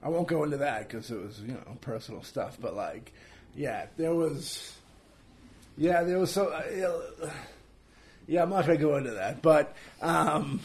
[0.04, 3.14] I won't go into that because it was you know personal stuff, but like,
[3.56, 4.76] yeah, there was,
[5.78, 7.30] yeah, there was so, uh,
[8.28, 10.60] yeah, I'm not gonna go into that, but um,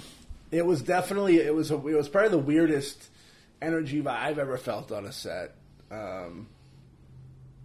[0.50, 3.00] it was definitely it was a, it was probably the weirdest
[3.62, 5.54] energy I've ever felt on a set.
[5.88, 6.48] Um,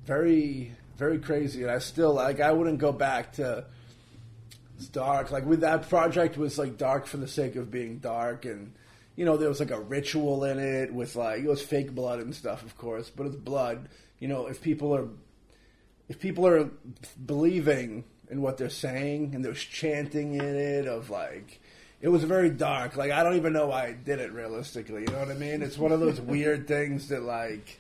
[0.05, 3.65] very very crazy, and I still like I wouldn't go back to
[4.83, 5.31] it's dark.
[5.31, 8.73] Like with that project was like dark for the sake of being dark, and
[9.15, 12.19] you know there was like a ritual in it with like it was fake blood
[12.19, 13.87] and stuff, of course, but it's blood.
[14.19, 15.07] You know, if people are
[16.09, 16.69] if people are
[17.25, 21.61] believing in what they're saying and there's chanting in it of like
[22.01, 22.97] it was very dark.
[22.97, 25.01] Like I don't even know why I did it realistically.
[25.01, 25.61] You know what I mean?
[25.61, 27.79] It's one of those weird things that like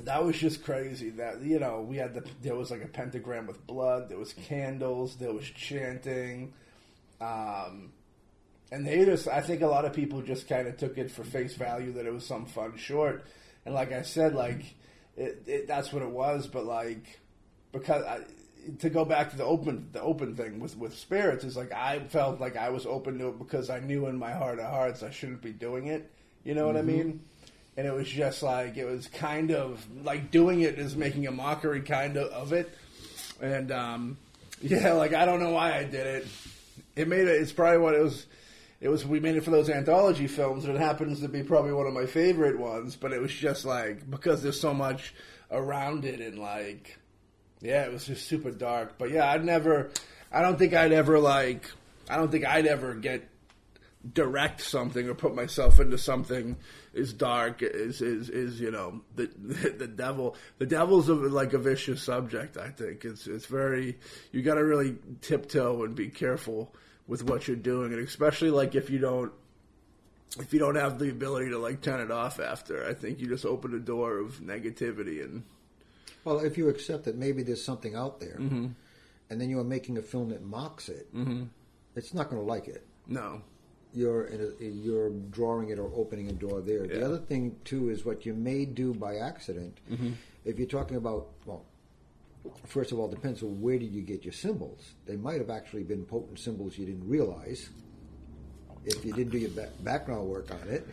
[0.00, 1.10] that was just crazy.
[1.10, 4.08] That you know, we had the there was like a pentagram with blood.
[4.08, 5.16] There was candles.
[5.16, 6.52] There was chanting,
[7.20, 7.92] um,
[8.70, 9.28] and they just.
[9.28, 12.06] I think a lot of people just kind of took it for face value that
[12.06, 13.24] it was some fun short.
[13.66, 14.74] And like I said, like
[15.16, 16.46] it, it, that's what it was.
[16.46, 17.18] But like
[17.72, 18.20] because I,
[18.78, 22.00] to go back to the open the open thing with with spirits is like I
[22.00, 25.02] felt like I was open to it because I knew in my heart of hearts
[25.02, 26.10] I shouldn't be doing it.
[26.44, 27.20] You know what I mean?
[27.78, 31.30] And it was just like it was kind of like doing it is making a
[31.30, 32.76] mockery kind of of it.
[33.40, 34.18] And um
[34.60, 36.26] yeah like i don't know why i did it.
[36.96, 38.26] It made it it's probably what it was
[38.80, 40.64] it was we made it for those anthology films.
[40.64, 43.64] And it happens to be probably one of my favorite ones but it was just
[43.64, 45.14] like because there's so much
[45.52, 46.98] around it and like
[47.60, 48.98] yeah it was just super dark.
[48.98, 49.90] But yeah i'd never
[50.32, 51.70] i don't think i'd ever like
[52.10, 53.28] i don't think i'd ever get
[54.12, 56.56] direct something or put myself into something
[56.98, 59.26] is dark is is is you know the
[59.78, 63.96] the devil the devil's a, like a vicious subject i think it's it's very
[64.32, 66.74] you got to really tiptoe and be careful
[67.06, 69.32] with what you're doing and especially like if you don't
[70.38, 73.26] if you don't have the ability to like turn it off after i think you
[73.26, 75.42] just open the door of negativity and
[76.24, 78.66] Well, if you accept that maybe there's something out there, Mm-hmm.
[79.30, 81.06] and then you are making a film that mocks it,
[81.96, 82.82] it's not going to like it.
[83.06, 83.40] no
[83.94, 86.86] you're in a, you're drawing it or opening a door there.
[86.86, 89.78] The other thing too is what you may do by accident.
[90.44, 91.64] If you're talking about well,
[92.66, 94.92] first of all, depends on where did you get your symbols.
[95.06, 97.68] They might have actually been potent symbols you didn't realize
[98.84, 100.86] if you didn't do your ba- background work on it.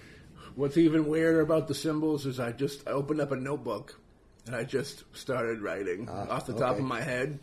[0.56, 4.00] What's even weirder about the symbols is I just I opened up a notebook
[4.48, 6.80] and I just started writing Ah, off the top okay.
[6.80, 7.40] of my head.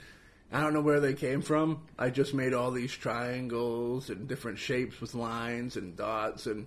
[0.52, 1.82] I don't know where they came from.
[1.98, 6.66] I just made all these triangles and different shapes with lines and dots and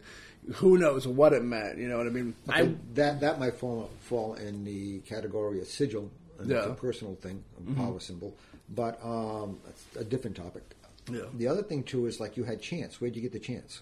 [0.56, 1.78] who knows what it meant.
[1.78, 2.36] You know what I mean?
[2.50, 6.10] I that that might fall fall in the category of sigil,
[6.40, 6.72] and it's Yeah.
[6.72, 8.36] a personal thing, a power symbol.
[8.70, 9.60] But um,
[9.96, 10.64] a different topic.
[11.12, 11.22] Yeah.
[11.36, 13.00] The other thing too is like you had chants.
[13.00, 13.82] Where'd you get the chants?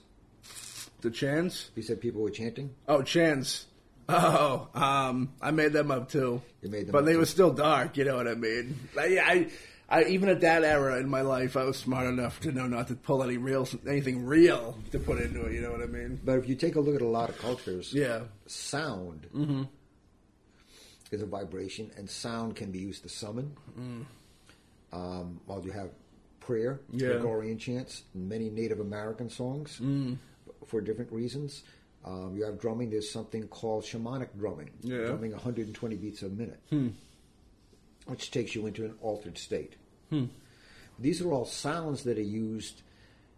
[1.01, 1.69] the chance.
[1.75, 2.73] You said people were chanting.
[2.87, 3.65] Oh, chance.
[4.07, 6.41] Oh, um, I made them up too.
[6.61, 7.19] You made them but they too.
[7.19, 7.97] were still dark.
[7.97, 8.79] You know what I mean?
[8.95, 9.47] Like, yeah, I,
[9.89, 12.87] I even at that era in my life, I was smart enough to know not
[12.87, 15.53] to pull any real anything real to put into it.
[15.53, 16.19] You know what I mean?
[16.23, 18.21] But if you take a look at a lot of cultures, Yeah.
[18.47, 19.63] sound Mm-hmm.
[21.11, 23.55] is a vibration, and sound can be used to summon.
[24.91, 25.89] Um, while you have
[26.39, 27.01] prayer, Mm.
[27.01, 27.07] Yeah.
[27.13, 30.17] Gregorian chants, many Native American songs Mm.
[30.67, 31.63] for different reasons.
[32.05, 32.89] Um, you have drumming.
[32.89, 34.97] There's something called shamanic drumming, Yeah.
[34.99, 35.05] Hmm.
[35.05, 36.59] drumming 120 beats a minute,
[38.05, 39.75] which takes you into an altered state.
[40.09, 40.25] Hmm.
[40.99, 42.81] These are all sounds that are used,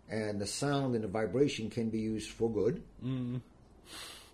[0.09, 3.37] and the sound and the vibration can be used for good Hmm.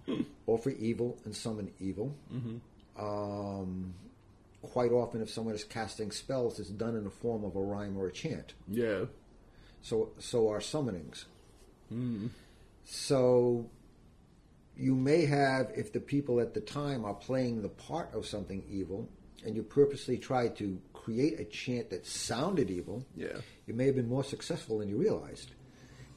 [0.46, 2.16] or for evil and summon evil.
[2.34, 3.04] Mm-hmm.
[3.04, 3.94] Um,
[4.62, 7.98] quite often, if someone is casting spells, it's done in the form of a rhyme
[7.98, 8.54] or a chant.
[8.68, 9.06] Yeah.
[9.82, 11.26] So, so are summonings.
[11.94, 12.28] Mm-hmm.
[12.86, 13.70] So,
[14.78, 18.64] you may have, if the people at the time are playing the part of something
[18.70, 19.10] evil,
[19.46, 23.38] and you purposely tried to create a chant that sounded evil, Yeah.
[23.66, 25.52] you may have been more successful than you realized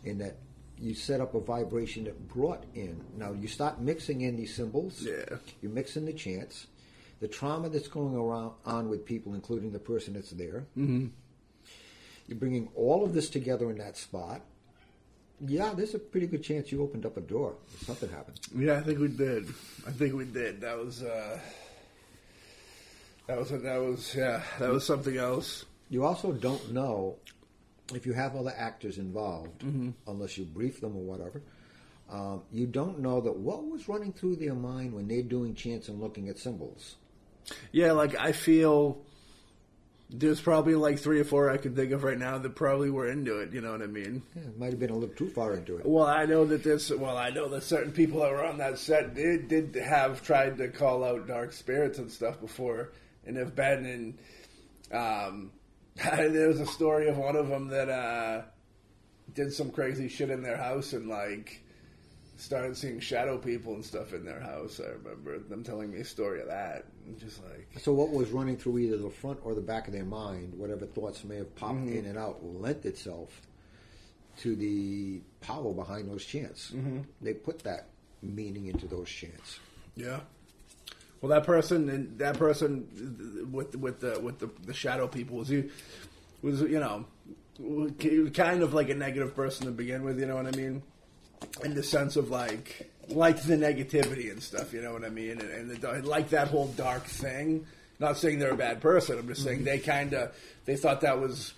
[0.05, 0.37] in that
[0.79, 3.01] you set up a vibration that brought in.
[3.17, 5.39] Now, you start mixing in these symbols, Yeah.
[5.63, 6.67] you mix in the chants,
[7.21, 10.67] the trauma that's going around on with people, including the person that's there.
[10.77, 11.07] Mm-hmm.
[12.27, 14.43] You're bringing all of this together in that spot.
[15.47, 17.57] Yeah, there's a pretty good chance you opened up a door.
[17.85, 18.41] Something happened.
[18.57, 19.49] Yeah, I think we did.
[19.87, 20.61] I think we did.
[20.61, 21.03] That was.
[21.03, 21.39] uh
[23.27, 23.51] That was.
[23.51, 24.15] That was.
[24.15, 24.43] Yeah.
[24.59, 25.65] That was something else.
[25.89, 27.17] You also don't know
[27.93, 29.63] if you have other actors involved,
[30.07, 31.43] unless you brief them or whatever.
[32.11, 35.89] Um, you don't know that what was running through their mind when they're doing chants
[35.89, 36.97] and looking at symbols.
[37.73, 39.03] Yeah, like I feel
[40.11, 43.09] there's probably like three or four I can think of right now that probably were
[43.09, 43.53] into it.
[43.53, 44.23] You know what I mean?
[44.35, 45.87] Yeah, it might have been a little too far into it.
[45.87, 46.91] Well, I know that this.
[46.91, 50.59] Well, I know that certain people that were on that set did did have tried
[50.59, 52.93] to call out dark spirits and stuff before,
[53.27, 54.19] and have been in.
[54.97, 55.53] Um,
[55.97, 58.43] there was a story of one of them that uh,
[59.33, 61.63] did some crazy shit in their house and like
[62.37, 64.81] started seeing shadow people and stuff in their house.
[64.85, 68.31] I remember them telling me a story of that, and just like So what was
[68.31, 71.55] running through either the front or the back of their mind, whatever thoughts may have
[71.57, 73.41] popped in and out, lent itself
[74.39, 76.73] to the power behind those chants.
[77.21, 77.87] They put that
[78.21, 79.61] meaning into those chants.
[79.95, 80.21] Yeah.
[81.25, 85.49] Well, that person and that person with with the with the, the shadow people was
[85.49, 85.71] he
[86.43, 87.07] was you know
[88.35, 90.21] kind of like a negative person to begin with.
[90.21, 90.83] You know what I mean?
[91.65, 94.75] In the sense of like like the negativity and stuff.
[94.75, 95.41] You know what I mean?
[95.41, 97.65] And, and the, like that whole dark thing.
[97.99, 99.19] Not saying they're a bad person.
[99.19, 101.55] I'm just saying they kind of they thought that was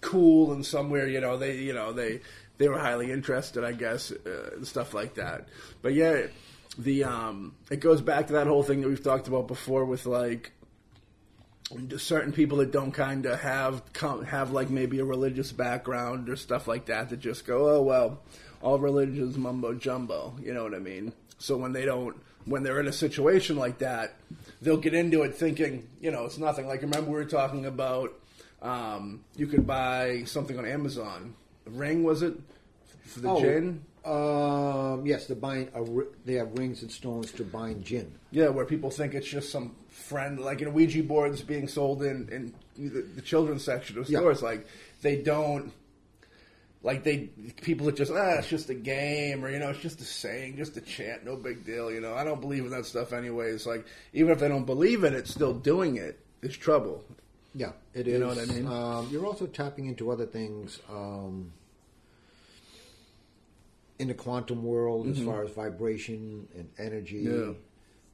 [0.00, 2.20] cool and somewhere you know they you know they
[2.56, 5.48] they were highly interested i guess uh, and stuff like that
[5.82, 6.26] but yeah
[6.78, 10.06] the um it goes back to that whole thing that we've talked about before with
[10.06, 10.52] like
[11.96, 16.36] certain people that don't kind of have come, have like maybe a religious background or
[16.36, 18.22] stuff like that that just go oh well
[18.62, 21.12] all religions mumbo jumbo you know what i mean?
[21.38, 24.14] So when they don't when they're in a situation like that
[24.62, 26.66] they'll get into it thinking you know it's nothing.
[26.66, 28.12] Like remember we were talking about
[28.62, 31.34] um, you could buy something on amazon.
[31.66, 32.34] Ring was it?
[33.04, 35.84] For the jinn Um, yes, they're buying a,
[36.24, 38.12] they have rings and stones to bind jinn.
[38.30, 42.28] Yeah, where people think it's just some friend, like in Ouija boards being sold in,
[42.30, 42.54] in
[42.90, 44.20] the, the children's section of Yeah.
[44.20, 44.42] stores.
[44.42, 44.66] Like
[45.02, 45.72] they don't,
[46.82, 47.30] like they
[47.62, 50.56] people that just ah, it's just a game, or you know, it's just a saying,
[50.56, 51.90] just a chant, no big deal.
[51.90, 53.66] You know, I don't believe in that stuff anyways.
[53.66, 57.02] Like even if they don't believe in it, still doing it is trouble.
[57.54, 58.12] Yeah, it is.
[58.12, 58.66] You know what I mean?
[58.66, 61.52] Um, you're also tapping into other things um,
[63.98, 67.52] in the quantum world, as far as vibration and energy, Yeah.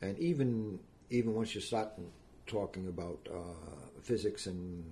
[0.00, 0.78] and even
[1.10, 1.90] even once you start
[2.46, 3.38] talking about uh,
[4.02, 4.84] physics and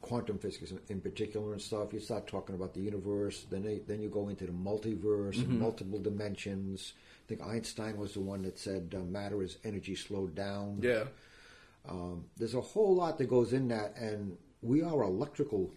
[0.00, 1.92] quantum physics in particular and stuff.
[1.92, 5.60] You start talking about the universe, then they, then you go into the multiverse, Mm-hmm.
[5.60, 6.94] multiple dimensions.
[7.24, 10.80] I think Einstein was the one that said uh, matter is energy slowed down.
[10.82, 11.04] Yeah.
[11.88, 15.70] Um, there's a whole lot that goes in that, and we are electrical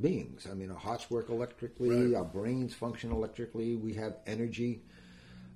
[0.00, 0.46] beings.
[0.50, 1.90] I mean, our hearts work electrically.
[1.90, 2.14] Right.
[2.16, 4.82] our brains function electrically, we have energy.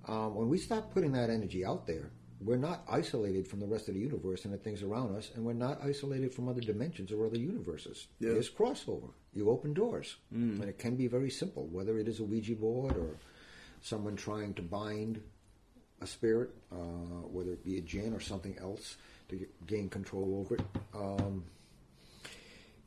[0.09, 3.89] Um, when we stop putting that energy out there, we're not isolated from the rest
[3.89, 7.13] of the universe and the things around us, and we're not isolated from other dimensions
[7.13, 8.09] or other universes.
[8.19, 8.33] Yeah.
[8.33, 9.11] There's crossover.
[9.33, 12.97] You open doors, and it can be very simple, whether it is a Ouija board
[12.97, 13.17] or
[13.81, 15.23] someone trying to bind
[16.01, 16.75] a spirit, uh,
[17.31, 18.97] whether it be a jinn or something else,
[19.29, 20.63] to gain control over it.
[20.95, 21.45] Um,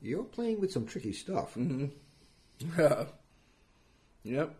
[0.06, 1.88] you're playing with some tricky stuff, mm-hmm.
[4.24, 4.56] yep.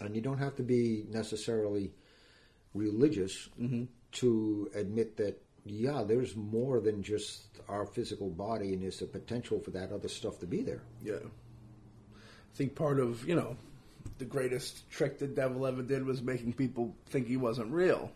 [0.00, 1.92] and you don't have to be necessarily
[2.74, 3.84] religious mm-hmm.
[4.12, 5.40] to admit that.
[5.64, 10.08] Yeah, there's more than just our physical body, and there's a potential for that other
[10.08, 10.82] stuff to be there.
[11.04, 11.22] Yeah.
[11.22, 13.56] I think part of, you know,
[14.18, 18.10] the greatest trick the devil ever did was making people think he wasn't real.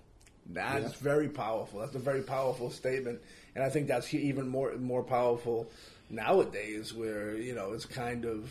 [0.47, 0.99] That's Yeah.
[1.01, 1.81] very powerful.
[1.81, 3.21] That's a very powerful statement,
[3.55, 5.71] and I think that's even more more powerful
[6.11, 8.51] nowadays, where you know it's kind of,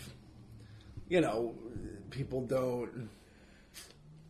[1.10, 1.56] you know,
[2.10, 3.10] people don't,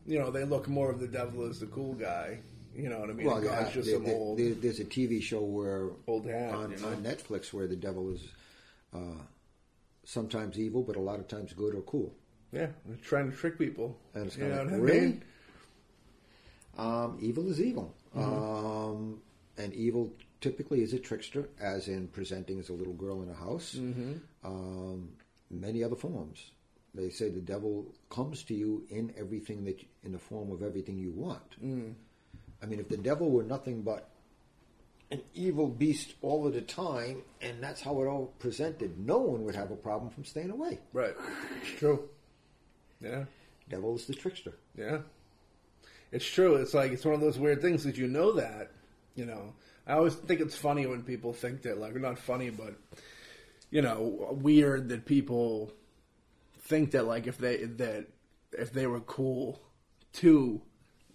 [0.06, 2.40] you know, they look more of the devil as the cool guy.
[2.76, 3.26] You know what I mean?
[3.28, 4.38] Well, yeah, just there- some there- old.
[4.38, 6.90] there's a TV show where Old hat, on, you know?
[6.90, 8.28] on Netflix where the devil is
[8.94, 9.22] uh,
[10.04, 12.14] sometimes evil, but a lot of times good or cool.
[12.52, 13.98] yeah, they're trying to trick people.
[14.14, 15.00] And it's you know like, what I really?
[15.00, 15.24] mean?
[16.78, 18.34] Um, evil is evil, Mm-hmm.
[18.34, 19.22] um,
[19.58, 20.12] and evil
[20.42, 23.76] typically is a trickster, as in presenting as a little girl in a house.
[23.76, 24.14] Mm-hmm.
[24.44, 25.10] Um,
[25.50, 26.52] many other forms.
[26.94, 30.98] They say the devil comes to you in everything that in the form of everything
[30.98, 31.64] you want.
[31.64, 31.94] Mm.
[32.64, 34.10] I mean, if the devil were nothing but
[35.12, 39.44] an evil beast all of the time, and that's how it all presented, no one
[39.44, 40.80] would have a problem from staying away.
[40.94, 41.16] Right.
[41.62, 42.10] It's true.
[43.02, 43.26] Yeah.
[43.70, 44.54] Devil is the trickster.
[44.78, 45.00] Yeah.
[46.12, 46.56] It's true.
[46.56, 48.72] It's like it's one of those weird things that you know that,
[49.16, 49.54] you know.
[49.88, 52.76] I always think it's funny when people think that like not funny but
[53.76, 55.74] you know, weird that people
[56.60, 58.08] think that like if they that
[58.54, 59.62] if they were cool
[60.14, 60.62] to,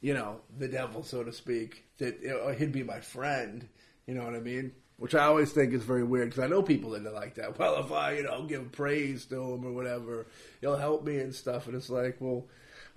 [0.01, 3.66] you know, the devil so to speak, that you know, he'd be my friend,
[4.07, 4.73] you know what I mean?
[4.99, 7.59] Which I always think is very weird because I know people that are like that.
[7.59, 10.27] Well, if I, you know, give praise to him or whatever,
[10.61, 11.66] he'll help me and stuff.
[11.66, 12.47] And it's like, well,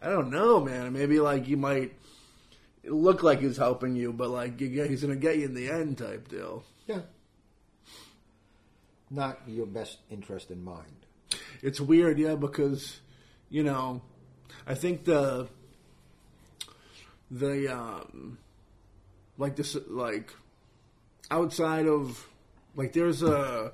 [0.01, 0.91] I don't know, man.
[0.91, 1.93] Maybe like you might
[2.86, 5.97] look like he's helping you, but like he's going to get you in the end
[5.97, 6.63] type deal.
[6.88, 7.01] Yeah.
[9.09, 11.05] Not your best interest in mind.
[11.61, 12.99] It's weird, yeah, because
[13.49, 14.01] you know,
[14.65, 15.47] I think the
[17.31, 18.38] the um
[19.38, 20.34] like this like
[21.31, 22.27] outside of
[22.75, 23.71] like there's a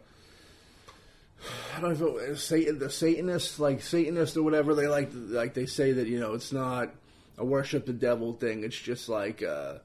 [1.75, 5.11] I don't know if it was Satan the Satanists like Satanists or whatever they like
[5.13, 6.93] like they say that you know it's not
[7.39, 9.75] a worship the devil thing it's just like uh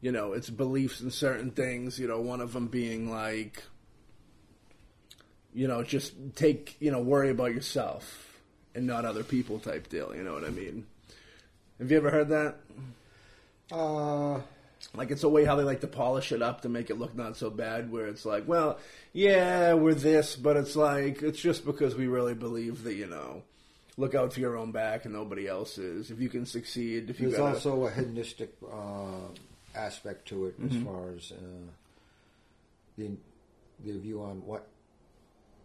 [0.00, 3.62] you know it's beliefs in certain things you know one of them being like
[5.56, 8.38] you know, just take, you know, worry about yourself
[8.74, 10.14] and not other people type deal.
[10.14, 10.86] You know what I mean?
[11.78, 12.56] Have you ever heard that?
[13.72, 14.42] Uh,
[14.94, 17.16] Like it's a way how they like to polish it up to make it look
[17.16, 17.90] not so bad.
[17.90, 18.78] Where it's like, well,
[19.14, 23.42] yeah, we're this, but it's like it's just because we really believe that you know,
[23.96, 26.10] look out for your own back and nobody else's.
[26.10, 29.28] If you can succeed, if you there's got also a hedonistic uh,
[29.74, 30.76] aspect to it Mm-hmm.
[30.78, 31.70] as far as uh,
[32.98, 33.10] the
[33.84, 34.66] the view on what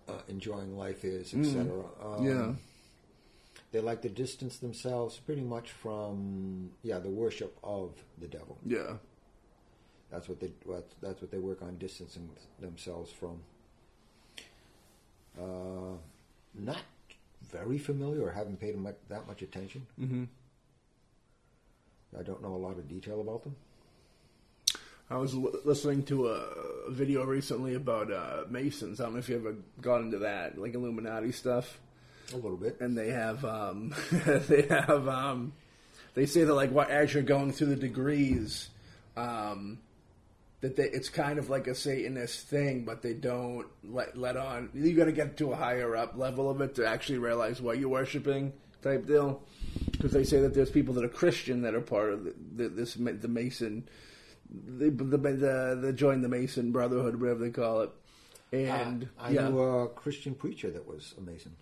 [0.09, 1.83] uh, enjoying life is, etc.
[2.03, 2.51] Um, yeah,
[3.71, 8.57] They like to distance themselves pretty much from yeah the worship of the devil.
[8.65, 8.97] yeah,
[10.11, 10.51] That's what they
[11.01, 12.29] that's what they work on distancing
[12.59, 13.41] themselves from.
[15.39, 15.95] Uh,
[16.53, 16.81] not
[17.49, 19.85] very familiar or haven't paid much, that much attention.
[19.97, 20.23] hmm
[22.17, 23.55] I don't know a lot of detail about them.
[25.09, 28.99] I was l- listening to a video recently about uh, Masons.
[28.99, 31.79] I don't know if you ever got into that, like Illuminati stuff.
[32.33, 32.79] A little bit.
[32.81, 35.53] And they have, um, they have, um,
[36.13, 38.69] they say that like what as you're going through the degrees,
[39.15, 39.79] um,
[40.61, 44.69] that they, it's kind of like a Satanist thing, but they don't let let on.
[44.73, 47.79] You got to get to a higher up level of it to actually realize what
[47.79, 49.41] you're worshiping, type deal.
[49.91, 52.69] Because they say that there's people that are Christian that are part of the, the,
[52.69, 53.87] this the Mason,
[54.49, 57.89] the the, the the join the Mason Brotherhood, whatever they call it.
[58.53, 61.55] Ah, and I yeah, knew a Christian preacher that was a Mason.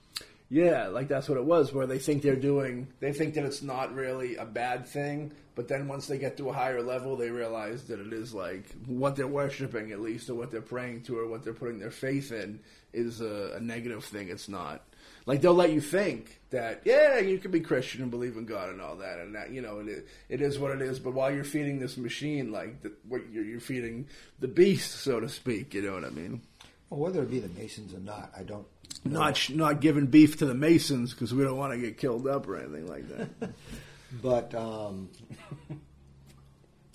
[0.51, 3.61] Yeah, like that's what it was, where they think they're doing, they think that it's
[3.61, 7.29] not really a bad thing, but then once they get to a higher level, they
[7.29, 11.19] realize that it is like what they're worshiping, at least, or what they're praying to,
[11.19, 12.59] or what they're putting their faith in,
[12.93, 14.29] is a, a negative thing.
[14.29, 14.81] It's not.
[15.27, 18.69] Like they'll let you think that, yeah, you can be Christian and believe in God
[18.69, 20.99] and all that, and that you know, it, it is what it is.
[20.99, 24.07] But while you're feeding this machine, like the, what you're, you're feeding
[24.39, 26.41] the beast, so to speak, you know what I mean?
[26.89, 28.65] Well, whether it be the Masons or not, I don't.
[29.05, 32.47] Not not giving beef to the Masons because we don't want to get killed up
[32.47, 33.29] or anything like that.
[34.23, 35.09] But um,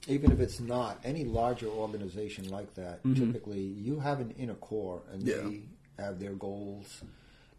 [0.08, 5.00] even if it's not any larger organization like that, typically you have an inner core,
[5.12, 5.36] and Yeah.
[5.36, 5.60] they
[5.98, 7.02] have their goals,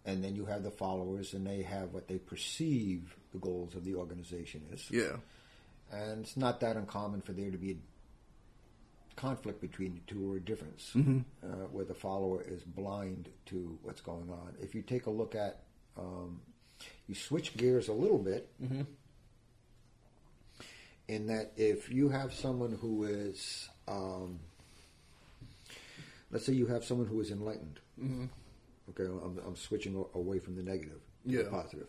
[0.05, 3.83] and then you have the followers, and they have what they perceive the goals of
[3.85, 4.85] the organization is.
[4.91, 5.15] yeah,
[5.91, 7.75] And it's not that uncommon for there to be a
[9.25, 11.19] conflict between the two or a difference Mm-hmm.
[11.43, 14.53] uh, where the follower is blind to what's going on.
[14.61, 15.63] If you take a look at,
[15.97, 16.41] um,
[17.07, 18.81] you switch gears a little bit, Mm-hmm.
[21.07, 24.39] in that if you have someone who is, um,
[26.31, 27.79] let's say you have someone who is enlightened.
[28.89, 31.49] Okay, I'm, I'm switching away from the negative to the Yeah.
[31.49, 31.87] positive.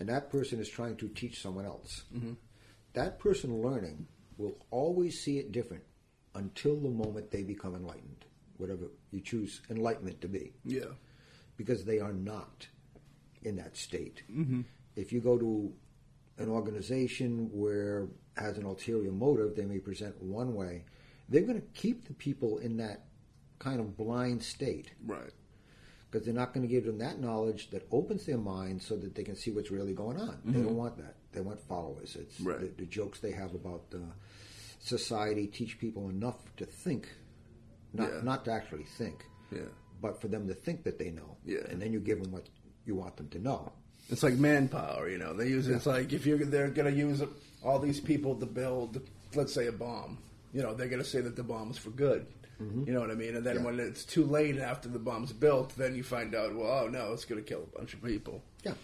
[0.00, 2.02] And that person is trying to teach someone else.
[2.14, 2.32] Mm-hmm.
[2.94, 4.06] That person learning
[4.38, 5.84] will always see it different
[6.34, 8.24] until the moment they become enlightened,
[8.58, 10.84] whatever you choose enlightenment to be, yeah,
[11.56, 12.66] because they are not
[13.42, 14.22] in that state.
[14.32, 14.62] Mm-hmm.
[14.96, 15.72] If you go to
[16.38, 20.84] an organization where has an ulterior motive, they may present one way.
[21.28, 23.04] They're going to keep the people in that
[23.60, 25.30] kind of blind state right,
[26.10, 29.14] because they're not going to give them that knowledge that opens their mind so that
[29.14, 30.38] they can see what's really going on.
[30.44, 31.14] They don't want that.
[31.32, 32.16] They want followers.
[32.20, 32.60] It's Right.
[32.60, 33.98] the, the jokes they have about uh,
[34.84, 37.08] society teach people enough to think,
[37.92, 38.20] not Yeah.
[38.22, 39.62] not to actually think, yeah.
[40.00, 41.36] but for them to think that they know.
[41.44, 41.64] Yeah.
[41.70, 42.48] And then you give them what
[42.84, 43.72] you want them to know.
[44.10, 45.32] It's like manpower, you know.
[45.32, 47.22] They use it's like if you're they're going to use
[47.62, 49.00] all these people to build,
[49.34, 50.18] let's say a bomb.
[50.52, 52.26] You know, they're going to say that the bomb's for good.
[52.62, 52.84] Mm-hmm.
[52.86, 53.34] You know what I mean?
[53.36, 53.62] And then Yeah.
[53.64, 57.12] when it's too late after the bomb's built, then you find out, well, oh no,
[57.14, 58.42] it's going to kill a bunch of people.
[58.62, 58.74] Yeah.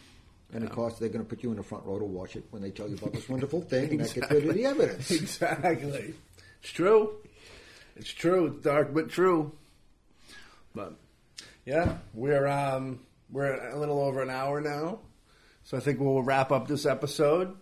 [0.52, 2.44] And of course, they're going to put you in the front row to watch it
[2.50, 5.10] when they tell you about this wonderful thing, and that gets rid of the evidence.
[5.10, 6.14] exactly.
[6.62, 7.14] It's true.
[7.96, 8.46] It's true.
[8.46, 9.52] It's dark but true.
[10.74, 10.94] But
[11.64, 15.00] yeah, we're um we're a little over an hour now.
[15.64, 17.56] So I think we'll wrap up this episode.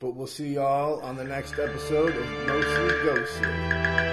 [0.00, 4.07] But we'll see y'all on the next episode of Mostly Ghostly.